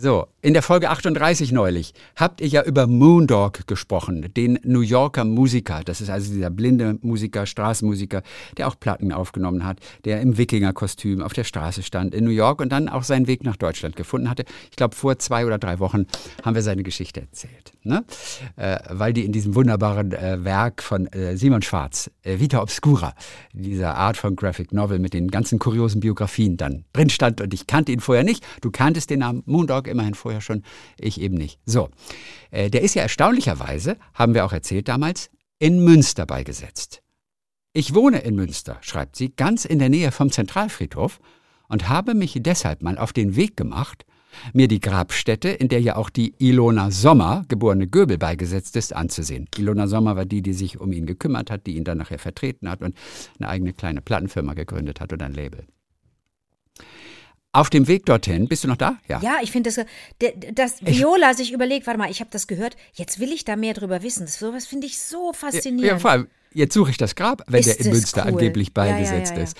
So, 0.00 0.28
in 0.42 0.52
der 0.52 0.62
Folge 0.62 0.90
38 0.90 1.50
neulich 1.50 1.92
habt 2.14 2.40
ihr 2.40 2.46
ja 2.46 2.62
über 2.62 2.86
Moondog 2.86 3.66
gesprochen, 3.66 4.32
den 4.32 4.60
New 4.62 4.82
Yorker 4.82 5.24
Musiker. 5.24 5.80
Das 5.84 6.00
ist 6.00 6.08
also 6.08 6.32
dieser 6.32 6.50
blinde 6.50 6.96
Musiker, 7.02 7.46
Straßenmusiker, 7.46 8.22
der 8.56 8.68
auch 8.68 8.78
Platten 8.78 9.10
aufgenommen 9.10 9.64
hat, 9.64 9.80
der 10.04 10.20
im 10.20 10.38
Wikingerkostüm 10.38 11.20
auf 11.20 11.32
der 11.32 11.42
Straße 11.42 11.82
stand 11.82 12.14
in 12.14 12.24
New 12.24 12.30
York 12.30 12.60
und 12.60 12.70
dann 12.70 12.88
auch 12.88 13.02
seinen 13.02 13.26
Weg 13.26 13.42
nach 13.42 13.56
Deutschland 13.56 13.96
gefunden 13.96 14.30
hatte. 14.30 14.44
Ich 14.70 14.76
glaube, 14.76 14.94
vor 14.94 15.18
zwei 15.18 15.44
oder 15.44 15.58
drei 15.58 15.80
Wochen 15.80 16.06
haben 16.44 16.54
wir 16.54 16.62
seine 16.62 16.84
Geschichte 16.84 17.22
erzählt. 17.22 17.72
Ne? 17.82 18.04
Äh, 18.54 18.78
weil 18.90 19.12
die 19.12 19.24
in 19.24 19.32
diesem 19.32 19.56
wunderbaren 19.56 20.12
äh, 20.12 20.44
Werk 20.44 20.80
von 20.80 21.08
äh, 21.08 21.36
Simon 21.36 21.62
Schwarz, 21.62 22.08
äh, 22.22 22.38
Vita 22.38 22.62
Obscura, 22.62 23.14
dieser 23.52 23.96
Art 23.96 24.16
von 24.16 24.36
Graphic 24.36 24.72
Novel 24.72 25.00
mit 25.00 25.12
den 25.12 25.28
ganzen 25.28 25.58
kuriosen 25.58 26.00
Biografien 26.00 26.56
dann 26.56 26.84
drin 26.92 27.10
stand 27.10 27.40
und 27.40 27.52
ich 27.52 27.66
kannte 27.66 27.90
ihn 27.90 27.98
vorher 27.98 28.22
nicht. 28.22 28.46
Du 28.60 28.70
kanntest 28.70 29.10
den 29.10 29.18
Namen 29.18 29.42
Moondog 29.44 29.87
immerhin 29.88 30.14
vorher 30.14 30.40
schon, 30.40 30.62
ich 30.98 31.20
eben 31.20 31.36
nicht. 31.36 31.58
So, 31.64 31.90
äh, 32.50 32.70
der 32.70 32.82
ist 32.82 32.94
ja 32.94 33.02
erstaunlicherweise, 33.02 33.96
haben 34.14 34.34
wir 34.34 34.44
auch 34.44 34.52
erzählt 34.52 34.88
damals, 34.88 35.30
in 35.58 35.82
Münster 35.82 36.26
beigesetzt. 36.26 37.02
Ich 37.72 37.94
wohne 37.94 38.20
in 38.20 38.34
Münster, 38.34 38.78
schreibt 38.80 39.16
sie, 39.16 39.30
ganz 39.30 39.64
in 39.64 39.78
der 39.78 39.88
Nähe 39.88 40.10
vom 40.10 40.30
Zentralfriedhof 40.30 41.20
und 41.68 41.88
habe 41.88 42.14
mich 42.14 42.38
deshalb 42.40 42.82
mal 42.82 42.98
auf 42.98 43.12
den 43.12 43.36
Weg 43.36 43.56
gemacht, 43.56 44.04
mir 44.52 44.68
die 44.68 44.80
Grabstätte, 44.80 45.48
in 45.48 45.68
der 45.68 45.80
ja 45.80 45.96
auch 45.96 46.10
die 46.10 46.34
Ilona 46.38 46.90
Sommer, 46.90 47.44
geborene 47.48 47.88
Göbel, 47.88 48.18
beigesetzt 48.18 48.76
ist, 48.76 48.94
anzusehen. 48.94 49.48
Ilona 49.56 49.86
Sommer 49.86 50.16
war 50.16 50.26
die, 50.26 50.42
die 50.42 50.52
sich 50.52 50.80
um 50.80 50.92
ihn 50.92 51.06
gekümmert 51.06 51.50
hat, 51.50 51.66
die 51.66 51.76
ihn 51.76 51.84
dann 51.84 51.98
nachher 51.98 52.18
vertreten 52.18 52.68
hat 52.68 52.82
und 52.82 52.96
eine 53.38 53.48
eigene 53.48 53.72
kleine 53.72 54.00
Plattenfirma 54.00 54.54
gegründet 54.54 55.00
hat 55.00 55.12
und 55.12 55.22
ein 55.22 55.34
Label. 55.34 55.66
Auf 57.58 57.70
dem 57.70 57.88
Weg 57.88 58.06
dorthin, 58.06 58.46
bist 58.46 58.62
du 58.62 58.68
noch 58.68 58.76
da? 58.76 58.98
Ja, 59.08 59.20
ja 59.20 59.38
ich 59.42 59.50
finde, 59.50 59.72
das, 59.72 59.84
dass 60.54 60.80
Viola 60.80 61.34
sich 61.34 61.52
überlegt, 61.52 61.88
warte 61.88 61.98
mal, 61.98 62.08
ich 62.08 62.20
habe 62.20 62.30
das 62.30 62.46
gehört, 62.46 62.76
jetzt 62.92 63.18
will 63.18 63.32
ich 63.32 63.44
da 63.44 63.56
mehr 63.56 63.74
drüber 63.74 64.04
wissen. 64.04 64.26
Das, 64.26 64.38
sowas 64.38 64.64
finde 64.64 64.86
ich 64.86 65.00
so 65.00 65.32
faszinierend. 65.32 65.84
Ja, 65.84 65.98
vor 65.98 66.12
allem, 66.12 66.28
jetzt 66.54 66.72
suche 66.72 66.92
ich 66.92 66.98
das 66.98 67.16
Grab, 67.16 67.42
wenn 67.48 67.58
ist 67.58 67.66
der 67.66 67.84
in 67.84 67.90
Münster 67.90 68.22
cool. 68.22 68.28
angeblich 68.28 68.74
beigesetzt 68.74 69.32
ja, 69.32 69.38
ja, 69.38 69.42
ist. 69.42 69.56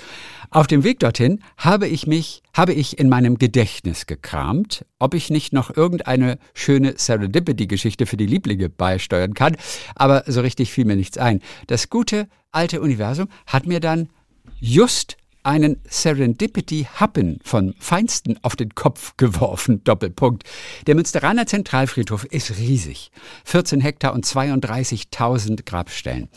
Auf 0.51 0.69
dem 0.69 0.85
Weg 0.85 1.01
dorthin 1.01 1.43
habe 1.57 1.89
ich 1.89 2.07
mich, 2.07 2.45
habe 2.57 2.73
ich 2.73 3.01
in 3.01 3.09
meinem 3.09 3.37
Gedächtnis 3.37 4.07
gekramt, 4.07 4.85
ob 5.01 5.15
ich 5.15 5.29
nicht 5.29 5.53
noch 5.53 5.77
irgendeine 5.77 6.39
schöne 6.55 6.95
Serendipity-Geschichte 6.97 8.07
für 8.07 8.17
die 8.17 8.27
Lieblinge 8.27 8.69
beisteuern 8.69 9.35
kann. 9.35 9.57
Aber 9.97 10.23
so 10.29 10.41
richtig 10.41 10.71
fiel 10.71 10.85
mir 10.85 10.95
nichts 10.95 11.19
ein. 11.19 11.41
Das 11.67 11.91
gute 11.91 12.29
alte 12.53 12.81
Universum 12.81 13.27
hat 13.49 13.67
mir 13.67 13.81
dann 13.81 14.09
just 14.61 15.17
einen 15.43 15.81
Serendipity-Happen 15.89 17.41
von 17.43 17.75
Feinsten 17.79 18.39
auf 18.43 18.57
den 18.57 18.75
Kopf 18.75 19.17
geworfen. 19.17 19.83
Doppelpunkt. 19.85 20.45
Der 20.87 20.95
Münsteraner 20.95 21.47
Zentralfriedhof 21.47 22.25
ist 22.25 22.59
riesig. 22.59 23.11
14 23.45 23.81
Hektar 23.81 24.13
und 24.13 24.27
32.000 24.27 25.65
Grabstellen. 25.65 26.29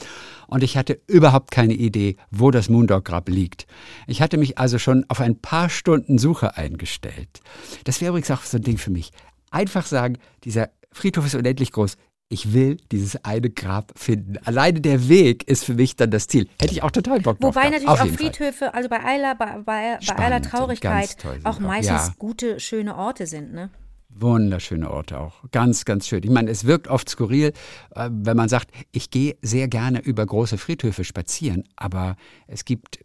Und 0.48 0.64
ich 0.64 0.78
hatte 0.78 1.00
überhaupt 1.08 1.52
keine 1.52 1.74
Idee, 1.74 2.18
wo 2.30 2.52
das 2.52 2.70
Moondog-Grab 2.70 3.30
liegt. 3.30 3.68
Ich 4.08 4.22
hatte 4.22 4.38
mich 4.38 4.58
also 4.58 4.80
schon 4.80 5.06
auf 5.08 5.22
ein 5.22 5.40
paar 5.40 5.70
Stunden 5.70 6.18
Suche 6.18 6.58
eingestellt. 6.58 7.42
Das 7.86 8.02
wäre 8.02 8.10
übrigens 8.10 8.32
auch 8.32 8.44
so 8.44 8.58
ein 8.58 8.64
Ding 8.64 8.78
für 8.78 8.92
mich. 8.92 9.12
Einfach 9.50 9.86
sagen, 9.86 10.18
dieser 10.44 10.70
Friedhof 10.92 11.26
ist 11.26 11.36
unendlich 11.36 11.72
groß 11.72 11.96
ich 12.32 12.54
will 12.54 12.78
dieses 12.92 13.24
eine 13.26 13.50
Grab 13.50 13.92
finden. 13.96 14.38
Alleine 14.46 14.80
der 14.80 15.10
Weg 15.10 15.44
ist 15.50 15.66
für 15.66 15.74
mich 15.74 15.98
dann 15.98 16.12
das 16.12 16.28
Ziel. 16.28 16.48
Hätte 16.60 16.74
ich 16.74 16.82
auch 16.82 16.92
total 16.92 17.20
Bock 17.20 17.40
drauf. 17.40 17.56
Wobei 17.56 17.70
natürlich 17.70 17.90
auch 17.90 18.08
Friedhöfe, 18.08 18.66
Fall. 18.66 18.70
also 18.70 18.88
bei 18.88 19.04
aller, 19.04 19.36
bei, 19.36 19.58
bei, 19.66 20.00
bei 20.08 20.16
aller 20.16 20.42
Traurigkeit, 20.42 21.16
auch 21.44 21.60
meistens 21.60 22.08
ja. 22.08 22.14
gute, 22.18 22.60
schöne 22.60 22.96
Orte 22.96 23.28
sind, 23.28 23.54
ne? 23.54 23.70
Wunderschöne 24.14 24.90
Orte 24.90 25.20
auch. 25.20 25.44
Ganz, 25.52 25.86
ganz 25.86 26.08
schön. 26.08 26.22
Ich 26.24 26.30
meine, 26.30 26.50
es 26.50 26.66
wirkt 26.66 26.88
oft 26.88 27.10
skurril, 27.10 27.54
äh, 27.96 28.10
wenn 28.12 28.36
man 28.36 28.50
sagt, 28.50 28.72
ich 28.92 29.10
gehe 29.10 29.38
sehr 29.42 29.68
gerne 29.68 30.00
über 30.00 30.26
große 30.26 30.58
Friedhöfe 30.58 31.04
spazieren, 31.04 31.64
aber 31.76 32.16
es 32.48 32.66
gibt 32.66 33.00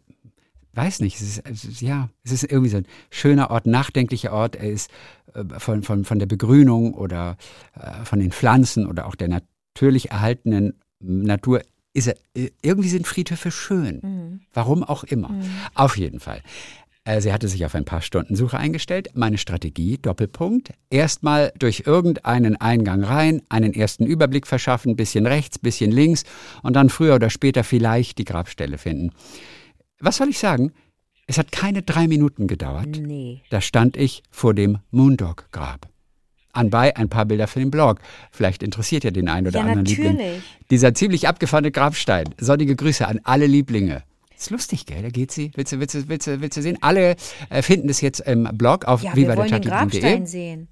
weiß 0.77 0.99
nicht, 1.01 1.19
es 1.19 1.39
ist, 1.39 1.81
ja, 1.81 2.09
es 2.23 2.31
ist 2.31 2.43
irgendwie 2.43 2.69
so 2.69 2.77
ein 2.77 2.85
schöner 3.09 3.49
Ort, 3.49 3.65
nachdenklicher 3.65 4.31
Ort. 4.31 4.55
Er 4.55 4.69
ist 4.69 4.91
äh, 5.33 5.43
von, 5.59 5.81
von, 5.83 6.05
von 6.05 6.19
der 6.19 6.27
Begrünung 6.27 6.93
oder 6.93 7.37
äh, 7.75 8.05
von 8.05 8.19
den 8.19 8.31
Pflanzen 8.31 8.85
oder 8.85 9.07
auch 9.07 9.15
der 9.15 9.27
natürlich 9.27 10.11
erhaltenen 10.11 10.75
Natur 10.99 11.61
ist 11.93 12.07
er, 12.07 12.15
äh, 12.35 12.51
irgendwie 12.61 12.89
sind 12.89 13.07
Friedhöfe 13.07 13.49
schön. 13.49 13.99
Mhm. 14.03 14.39
Warum 14.53 14.83
auch 14.83 15.03
immer. 15.03 15.29
Mhm. 15.29 15.49
Auf 15.73 15.97
jeden 15.97 16.19
Fall. 16.19 16.41
Sie 17.19 17.31
hatte 17.31 17.47
sich 17.47 17.65
auf 17.65 17.73
ein 17.73 17.85
paar 17.85 18.01
Stunden 18.01 18.35
Suche 18.35 18.57
eingestellt. 18.57 19.11
Meine 19.13 19.37
Strategie, 19.37 19.97
Doppelpunkt. 19.97 20.73
Erstmal 20.89 21.53
durch 21.57 21.83
irgendeinen 21.85 22.57
Eingang 22.57 23.01
rein, 23.01 23.43
einen 23.47 23.73
ersten 23.73 24.05
Überblick 24.05 24.45
verschaffen, 24.45 24.97
bisschen 24.97 25.25
rechts, 25.25 25.57
bisschen 25.57 25.89
links 25.89 26.25
und 26.63 26.75
dann 26.75 26.89
früher 26.89 27.15
oder 27.15 27.29
später 27.29 27.63
vielleicht 27.63 28.17
die 28.17 28.25
Grabstelle 28.25 28.77
finden 28.77 29.13
was 29.99 30.17
soll 30.17 30.29
ich 30.29 30.39
sagen? 30.39 30.71
Es 31.27 31.37
hat 31.37 31.51
keine 31.51 31.81
drei 31.81 32.07
Minuten 32.07 32.47
gedauert. 32.47 32.87
Nee. 32.87 33.41
Da 33.49 33.61
stand 33.61 33.97
ich 33.97 34.23
vor 34.31 34.53
dem 34.53 34.79
Moondog-Grab. 34.91 35.89
Anbei 36.53 36.95
ein 36.95 37.09
paar 37.09 37.25
Bilder 37.25 37.47
für 37.47 37.59
den 37.59 37.69
Blog. 37.69 37.99
Vielleicht 38.31 38.63
interessiert 38.63 39.03
ja 39.03 39.11
den 39.11 39.29
einen 39.29 39.47
oder 39.47 39.59
ja, 39.59 39.65
anderen 39.65 39.83
natürlich. 39.83 40.11
Liebling. 40.11 40.41
Dieser 40.71 40.93
ziemlich 40.93 41.27
abgefahrene 41.27 41.71
Grabstein. 41.71 42.33
Sonnige 42.39 42.75
Grüße 42.75 43.07
an 43.07 43.19
alle 43.23 43.45
Lieblinge. 43.45 44.03
Ist 44.35 44.49
lustig, 44.51 44.85
gell? 44.85 45.01
Da 45.01 45.09
geht 45.09 45.31
sie. 45.31 45.51
Willst 45.55 45.73
du, 45.73 45.79
willst 45.79 45.95
du, 45.95 46.07
willst 46.07 46.27
du, 46.27 46.41
willst 46.41 46.57
du 46.57 46.61
sehen? 46.61 46.77
Alle 46.81 47.15
äh, 47.49 47.61
finden 47.61 47.87
das 47.87 48.01
jetzt 48.01 48.21
im 48.21 48.47
Blog 48.53 48.85
auf 48.85 49.03
ja, 49.03 49.15
wir 49.15 49.35
wollen 49.35 49.51
den 49.51 49.61
Grabstein 49.61 50.25
sehen. 50.25 50.67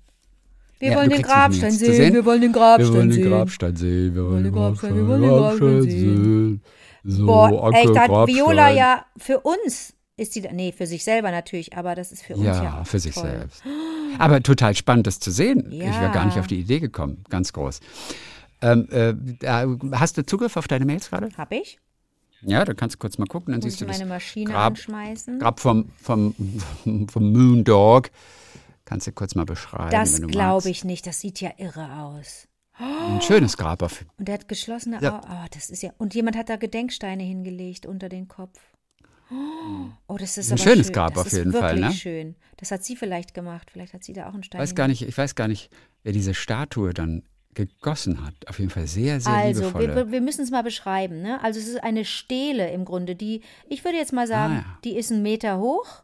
Wir 0.79 0.91
ja, 0.91 0.97
wollen 0.97 1.09
den 1.09 1.21
Grabstein 1.21 1.71
sehen. 1.71 2.13
Wir 2.13 2.25
wollen 2.25 2.41
den 2.41 2.51
Grabstein 2.51 3.01
sehen. 3.01 3.05
Wir 3.05 3.05
wollen 3.05 3.11
den 3.11 3.29
Grabstein 3.29 3.75
sehen. 3.75 4.15
Wir 4.15 4.25
wollen 4.25 4.43
den 4.43 4.53
Grabstein 4.53 4.93
sehen. 4.95 4.95
Wir 4.95 5.07
wollen 5.07 5.23
den 5.23 5.29
Grabstein 5.29 5.81
sehen. 5.83 6.61
So, 7.07 7.27
Boah, 7.27 7.71
echt, 7.71 7.97
hat 7.97 8.09
Viola 8.27 8.71
ja 8.71 9.05
für 9.15 9.39
uns 9.41 9.93
ist 10.17 10.33
sie, 10.33 10.41
nee, 10.53 10.71
für 10.71 10.87
sich 10.87 11.03
selber 11.03 11.29
natürlich, 11.29 11.75
aber 11.75 11.93
das 11.93 12.11
ist 12.11 12.23
für 12.23 12.35
uns 12.35 12.45
ja, 12.45 12.63
ja 12.63 12.83
für 12.83 12.99
sich 12.99 13.13
toll. 13.13 13.29
selbst. 13.29 13.63
Aber 14.17 14.41
total 14.41 14.75
spannend, 14.75 15.07
das 15.07 15.19
zu 15.19 15.29
sehen. 15.29 15.71
Ja. 15.71 15.89
Ich 15.89 15.99
wäre 15.99 16.11
gar 16.11 16.25
nicht 16.25 16.39
auf 16.39 16.47
die 16.47 16.59
Idee 16.59 16.79
gekommen. 16.79 17.23
Ganz 17.29 17.51
groß. 17.51 17.81
Ähm, 18.61 18.87
äh, 18.91 19.13
hast 19.91 20.17
du 20.17 20.25
Zugriff 20.25 20.55
auf 20.55 20.67
deine 20.67 20.85
Mails 20.85 21.09
gerade? 21.09 21.29
Hab 21.37 21.51
ich. 21.51 21.79
Ja, 22.41 22.63
da 22.63 22.73
kannst 22.73 22.95
du 22.95 22.99
kurz 22.99 23.17
mal 23.17 23.25
gucken, 23.25 23.51
dann 23.51 23.59
Muss 23.59 23.71
siehst 23.71 23.81
du 23.81 23.85
meine 23.85 23.99
das 23.99 24.07
Maschine 24.07 24.51
Grab, 24.51 24.67
anschmeißen. 24.67 25.39
Grab 25.39 25.59
vom, 25.59 25.91
vom, 26.01 26.33
vom 27.11 27.31
Moondog. 27.33 28.09
Kannst 28.85 29.07
du 29.07 29.11
kurz 29.11 29.35
mal 29.35 29.45
beschreiben, 29.45 29.91
Das 29.91 30.21
glaube 30.21 30.69
ich 30.69 30.85
nicht, 30.85 31.07
das 31.07 31.19
sieht 31.19 31.41
ja 31.41 31.51
irre 31.57 32.03
aus. 32.03 32.47
Ein 32.77 33.21
schönes 33.21 33.57
Grab. 33.57 33.81
Auf. 33.81 34.05
Und 34.17 34.27
der 34.27 34.35
hat 34.35 34.47
geschlossene 34.47 34.99
ja. 35.01 35.19
Augen. 35.19 35.27
Oh, 35.29 35.45
das 35.51 35.69
ist 35.69 35.81
ja. 35.81 35.91
Und 35.97 36.13
jemand 36.13 36.35
hat 36.35 36.49
da 36.49 36.57
Gedenksteine 36.57 37.23
hingelegt 37.23 37.85
unter 37.85 38.09
den 38.09 38.27
Kopf. 38.27 38.59
Oh, 40.07 40.17
das 40.17 40.37
ist 40.37 40.51
ein 40.51 40.57
schönes 40.57 40.87
schön. 40.87 40.93
Grab 40.93 41.15
das 41.15 41.27
auf 41.27 41.33
jeden 41.33 41.51
Fall, 41.51 41.79
ne? 41.79 41.91
schön. 41.91 42.35
Das 42.57 42.71
hat 42.71 42.83
sie 42.83 42.95
vielleicht 42.95 43.33
gemacht. 43.33 43.71
Vielleicht 43.71 43.93
hat 43.93 44.03
sie 44.03 44.13
da 44.13 44.29
auch 44.29 44.33
einen 44.33 44.43
Stein. 44.43 44.61
Weiß 44.61 44.75
gar 44.75 44.87
nicht, 44.87 45.01
ich 45.01 45.17
weiß 45.17 45.35
gar 45.35 45.47
nicht, 45.47 45.71
wer 46.03 46.13
diese 46.13 46.33
Statue 46.33 46.93
dann 46.93 47.23
gegossen 47.55 48.23
hat. 48.23 48.33
Auf 48.47 48.59
jeden 48.59 48.69
Fall 48.69 48.85
sehr, 48.85 49.19
sehr 49.19 49.33
also, 49.33 49.61
liebevolle. 49.61 49.89
Also, 49.89 50.05
wir, 50.05 50.11
wir 50.11 50.21
müssen 50.21 50.41
es 50.41 50.51
mal 50.51 50.61
beschreiben. 50.61 51.21
Ne? 51.21 51.41
Also 51.43 51.59
es 51.59 51.67
ist 51.67 51.83
eine 51.83 52.05
Stele 52.05 52.69
im 52.71 52.85
Grunde, 52.85 53.15
die, 53.15 53.41
ich 53.67 53.83
würde 53.83 53.97
jetzt 53.97 54.13
mal 54.13 54.27
sagen, 54.27 54.53
ah, 54.53 54.57
ja. 54.57 54.79
die 54.83 54.97
ist 54.97 55.11
einen 55.11 55.23
Meter 55.23 55.57
hoch 55.57 56.03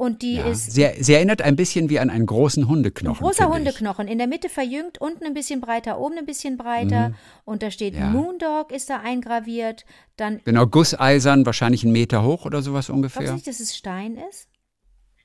und 0.00 0.22
die 0.22 0.36
ja, 0.36 0.46
ist. 0.46 0.72
Sie, 0.72 0.88
sie, 0.98 1.12
erinnert 1.12 1.42
ein 1.42 1.56
bisschen 1.56 1.90
wie 1.90 2.00
an 2.00 2.08
einen 2.08 2.24
großen 2.24 2.66
Hundeknochen. 2.66 3.18
Ein 3.18 3.28
großer 3.28 3.50
Hundeknochen. 3.50 4.08
In 4.08 4.16
der 4.16 4.28
Mitte 4.28 4.48
verjüngt, 4.48 4.98
unten 4.98 5.24
ein 5.24 5.34
bisschen 5.34 5.60
breiter, 5.60 6.00
oben 6.00 6.16
ein 6.16 6.24
bisschen 6.24 6.56
breiter. 6.56 7.10
Mhm. 7.10 7.14
Und 7.44 7.62
da 7.62 7.70
steht 7.70 7.94
ja. 7.94 8.08
Moondog 8.08 8.72
ist 8.72 8.88
da 8.88 9.00
eingraviert. 9.00 9.84
Dann 10.16 10.40
genau, 10.42 10.66
Gusseisern, 10.66 11.44
wahrscheinlich 11.44 11.84
einen 11.84 11.92
Meter 11.92 12.22
hoch 12.22 12.46
oder 12.46 12.62
sowas 12.62 12.88
ungefähr. 12.88 13.24
Glaubst 13.24 13.46
du 13.46 13.50
nicht, 13.50 13.60
dass 13.60 13.68
es 13.68 13.76
Stein 13.76 14.16
ist? 14.30 14.48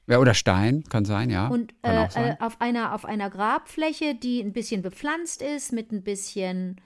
Ja, 0.07 0.19
oder 0.19 0.33
Stein, 0.33 0.83
kann 0.89 1.05
sein, 1.05 1.29
ja. 1.29 1.47
Und 1.47 1.73
äh, 1.81 2.07
äh, 2.13 2.35
auf, 2.41 2.59
einer, 2.59 2.93
auf 2.93 3.05
einer 3.05 3.29
Grabfläche, 3.29 4.13
die 4.13 4.41
ein 4.41 4.51
bisschen 4.51 4.81
bepflanzt 4.81 5.41
ist, 5.41 5.71
mit 5.71 5.93
ein 5.93 6.03
bisschen 6.03 6.81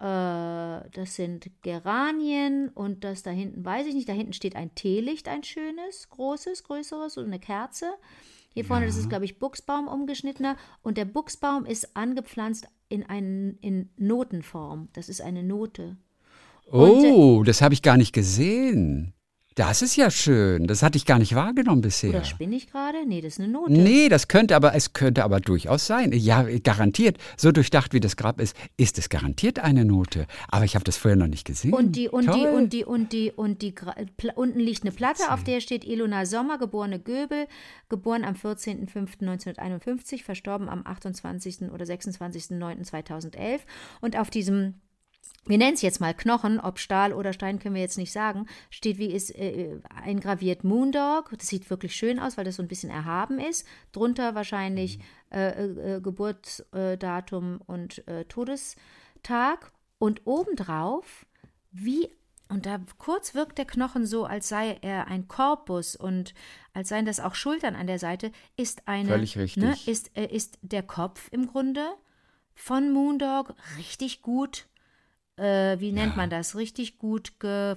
das 0.00 1.14
sind 1.14 1.50
Geranien 1.60 2.70
und 2.70 3.04
das 3.04 3.22
da 3.22 3.30
hinten 3.30 3.64
weiß 3.64 3.86
ich 3.86 3.94
nicht. 3.94 4.08
Da 4.08 4.14
hinten 4.14 4.32
steht 4.32 4.56
ein 4.56 4.74
Teelicht, 4.74 5.28
ein 5.28 5.44
schönes, 5.44 6.08
großes, 6.08 6.64
größeres 6.64 7.18
und 7.18 7.26
eine 7.26 7.38
Kerze. 7.38 7.86
Hier 8.54 8.64
vorne, 8.64 8.86
ja. 8.86 8.88
das 8.88 8.96
ist, 8.96 9.10
glaube 9.10 9.26
ich, 9.26 9.38
Buchsbaum 9.38 9.88
umgeschnittener. 9.88 10.56
Und 10.82 10.96
der 10.96 11.04
Buchsbaum 11.04 11.66
ist 11.66 11.96
angepflanzt 11.96 12.66
in, 12.88 13.04
einen, 13.04 13.58
in 13.60 13.90
Notenform. 13.96 14.88
Das 14.94 15.08
ist 15.08 15.20
eine 15.20 15.42
Note. 15.42 15.96
Oh, 16.72 17.38
und, 17.38 17.48
das 17.48 17.62
habe 17.62 17.74
ich 17.74 17.82
gar 17.82 17.96
nicht 17.96 18.12
gesehen. 18.12 19.12
Das 19.56 19.82
ist 19.82 19.96
ja 19.96 20.10
schön. 20.10 20.68
Das 20.68 20.82
hatte 20.82 20.96
ich 20.96 21.04
gar 21.04 21.18
nicht 21.18 21.34
wahrgenommen 21.34 21.80
bisher. 21.80 22.10
Oder 22.10 22.24
spinne 22.24 22.54
ich 22.54 22.70
gerade? 22.70 23.04
Nee, 23.04 23.20
das 23.20 23.34
ist 23.34 23.40
eine 23.40 23.48
Note. 23.48 23.72
Nee, 23.72 24.08
das 24.08 24.28
könnte 24.28 24.54
aber, 24.54 24.74
es 24.76 24.92
könnte 24.92 25.24
aber 25.24 25.40
durchaus 25.40 25.86
sein. 25.86 26.12
Ja, 26.12 26.44
garantiert. 26.62 27.18
So 27.36 27.50
durchdacht, 27.50 27.92
wie 27.92 27.98
das 27.98 28.16
Grab 28.16 28.40
ist, 28.40 28.56
ist 28.76 28.96
es 28.98 29.08
garantiert 29.08 29.58
eine 29.58 29.84
Note. 29.84 30.26
Aber 30.48 30.64
ich 30.64 30.76
habe 30.76 30.84
das 30.84 30.96
vorher 30.96 31.16
noch 31.16 31.26
nicht 31.26 31.44
gesehen. 31.44 31.74
Und 31.74 31.96
die, 31.96 32.08
und 32.08 32.26
Toll. 32.26 32.38
die, 32.38 32.46
und 32.46 32.72
die, 32.72 32.84
und 32.84 33.12
die, 33.12 33.32
und 33.32 33.62
die, 33.62 33.74
unten 34.36 34.60
liegt 34.60 34.82
eine 34.82 34.92
Platte, 34.92 35.32
auf 35.32 35.42
der 35.42 35.60
steht 35.60 35.84
Ilona 35.84 36.26
Sommer, 36.26 36.56
geborene 36.58 37.00
Göbel, 37.00 37.48
geboren 37.88 38.24
am 38.24 38.34
14.05.1951, 38.34 40.22
verstorben 40.22 40.68
am 40.68 40.86
28. 40.86 41.70
oder 41.72 41.84
26.09.2011. 41.84 43.60
Und 44.00 44.16
auf 44.16 44.30
diesem 44.30 44.74
wir 45.46 45.58
nennen 45.58 45.74
es 45.74 45.82
jetzt 45.82 46.00
mal 46.00 46.14
Knochen, 46.14 46.60
ob 46.60 46.78
Stahl 46.78 47.12
oder 47.12 47.32
Stein 47.32 47.58
können 47.58 47.74
wir 47.74 47.82
jetzt 47.82 47.98
nicht 47.98 48.12
sagen, 48.12 48.46
steht 48.68 48.98
wie 48.98 49.12
ist 49.12 49.30
äh, 49.36 49.80
eingraviert 49.88 50.64
Moondog. 50.64 51.32
Das 51.36 51.48
sieht 51.48 51.70
wirklich 51.70 51.96
schön 51.96 52.18
aus, 52.18 52.36
weil 52.36 52.44
das 52.44 52.56
so 52.56 52.62
ein 52.62 52.68
bisschen 52.68 52.90
erhaben 52.90 53.38
ist. 53.38 53.66
Drunter 53.92 54.34
wahrscheinlich 54.34 54.98
mhm. 54.98 55.04
äh, 55.36 55.64
äh, 55.96 56.00
Geburtsdatum 56.00 57.60
und 57.66 58.06
äh, 58.06 58.24
Todestag. 58.26 59.72
Und 59.98 60.22
obendrauf, 60.26 61.26
wie, 61.72 62.08
und 62.48 62.64
da 62.64 62.80
kurz 62.96 63.34
wirkt 63.34 63.58
der 63.58 63.66
Knochen 63.66 64.06
so, 64.06 64.24
als 64.24 64.48
sei 64.48 64.78
er 64.80 65.08
ein 65.08 65.28
Korpus 65.28 65.94
und 65.94 66.32
als 66.72 66.88
seien 66.88 67.04
das 67.04 67.20
auch 67.20 67.34
Schultern 67.34 67.76
an 67.76 67.86
der 67.86 67.98
Seite, 67.98 68.32
ist 68.56 68.88
eine, 68.88 69.08
Völlig 69.08 69.36
richtig. 69.36 69.62
Ne, 69.62 69.76
ist, 69.84 70.16
äh, 70.16 70.26
ist 70.26 70.58
der 70.62 70.82
Kopf 70.82 71.28
im 71.32 71.48
Grunde 71.48 71.86
von 72.54 72.92
Moondog 72.92 73.54
richtig 73.76 74.22
gut 74.22 74.69
äh, 75.40 75.80
wie 75.80 75.92
nennt 75.92 76.12
ja. 76.12 76.16
man 76.16 76.30
das, 76.30 76.54
richtig 76.54 76.98
gut 76.98 77.40
ge 77.40 77.76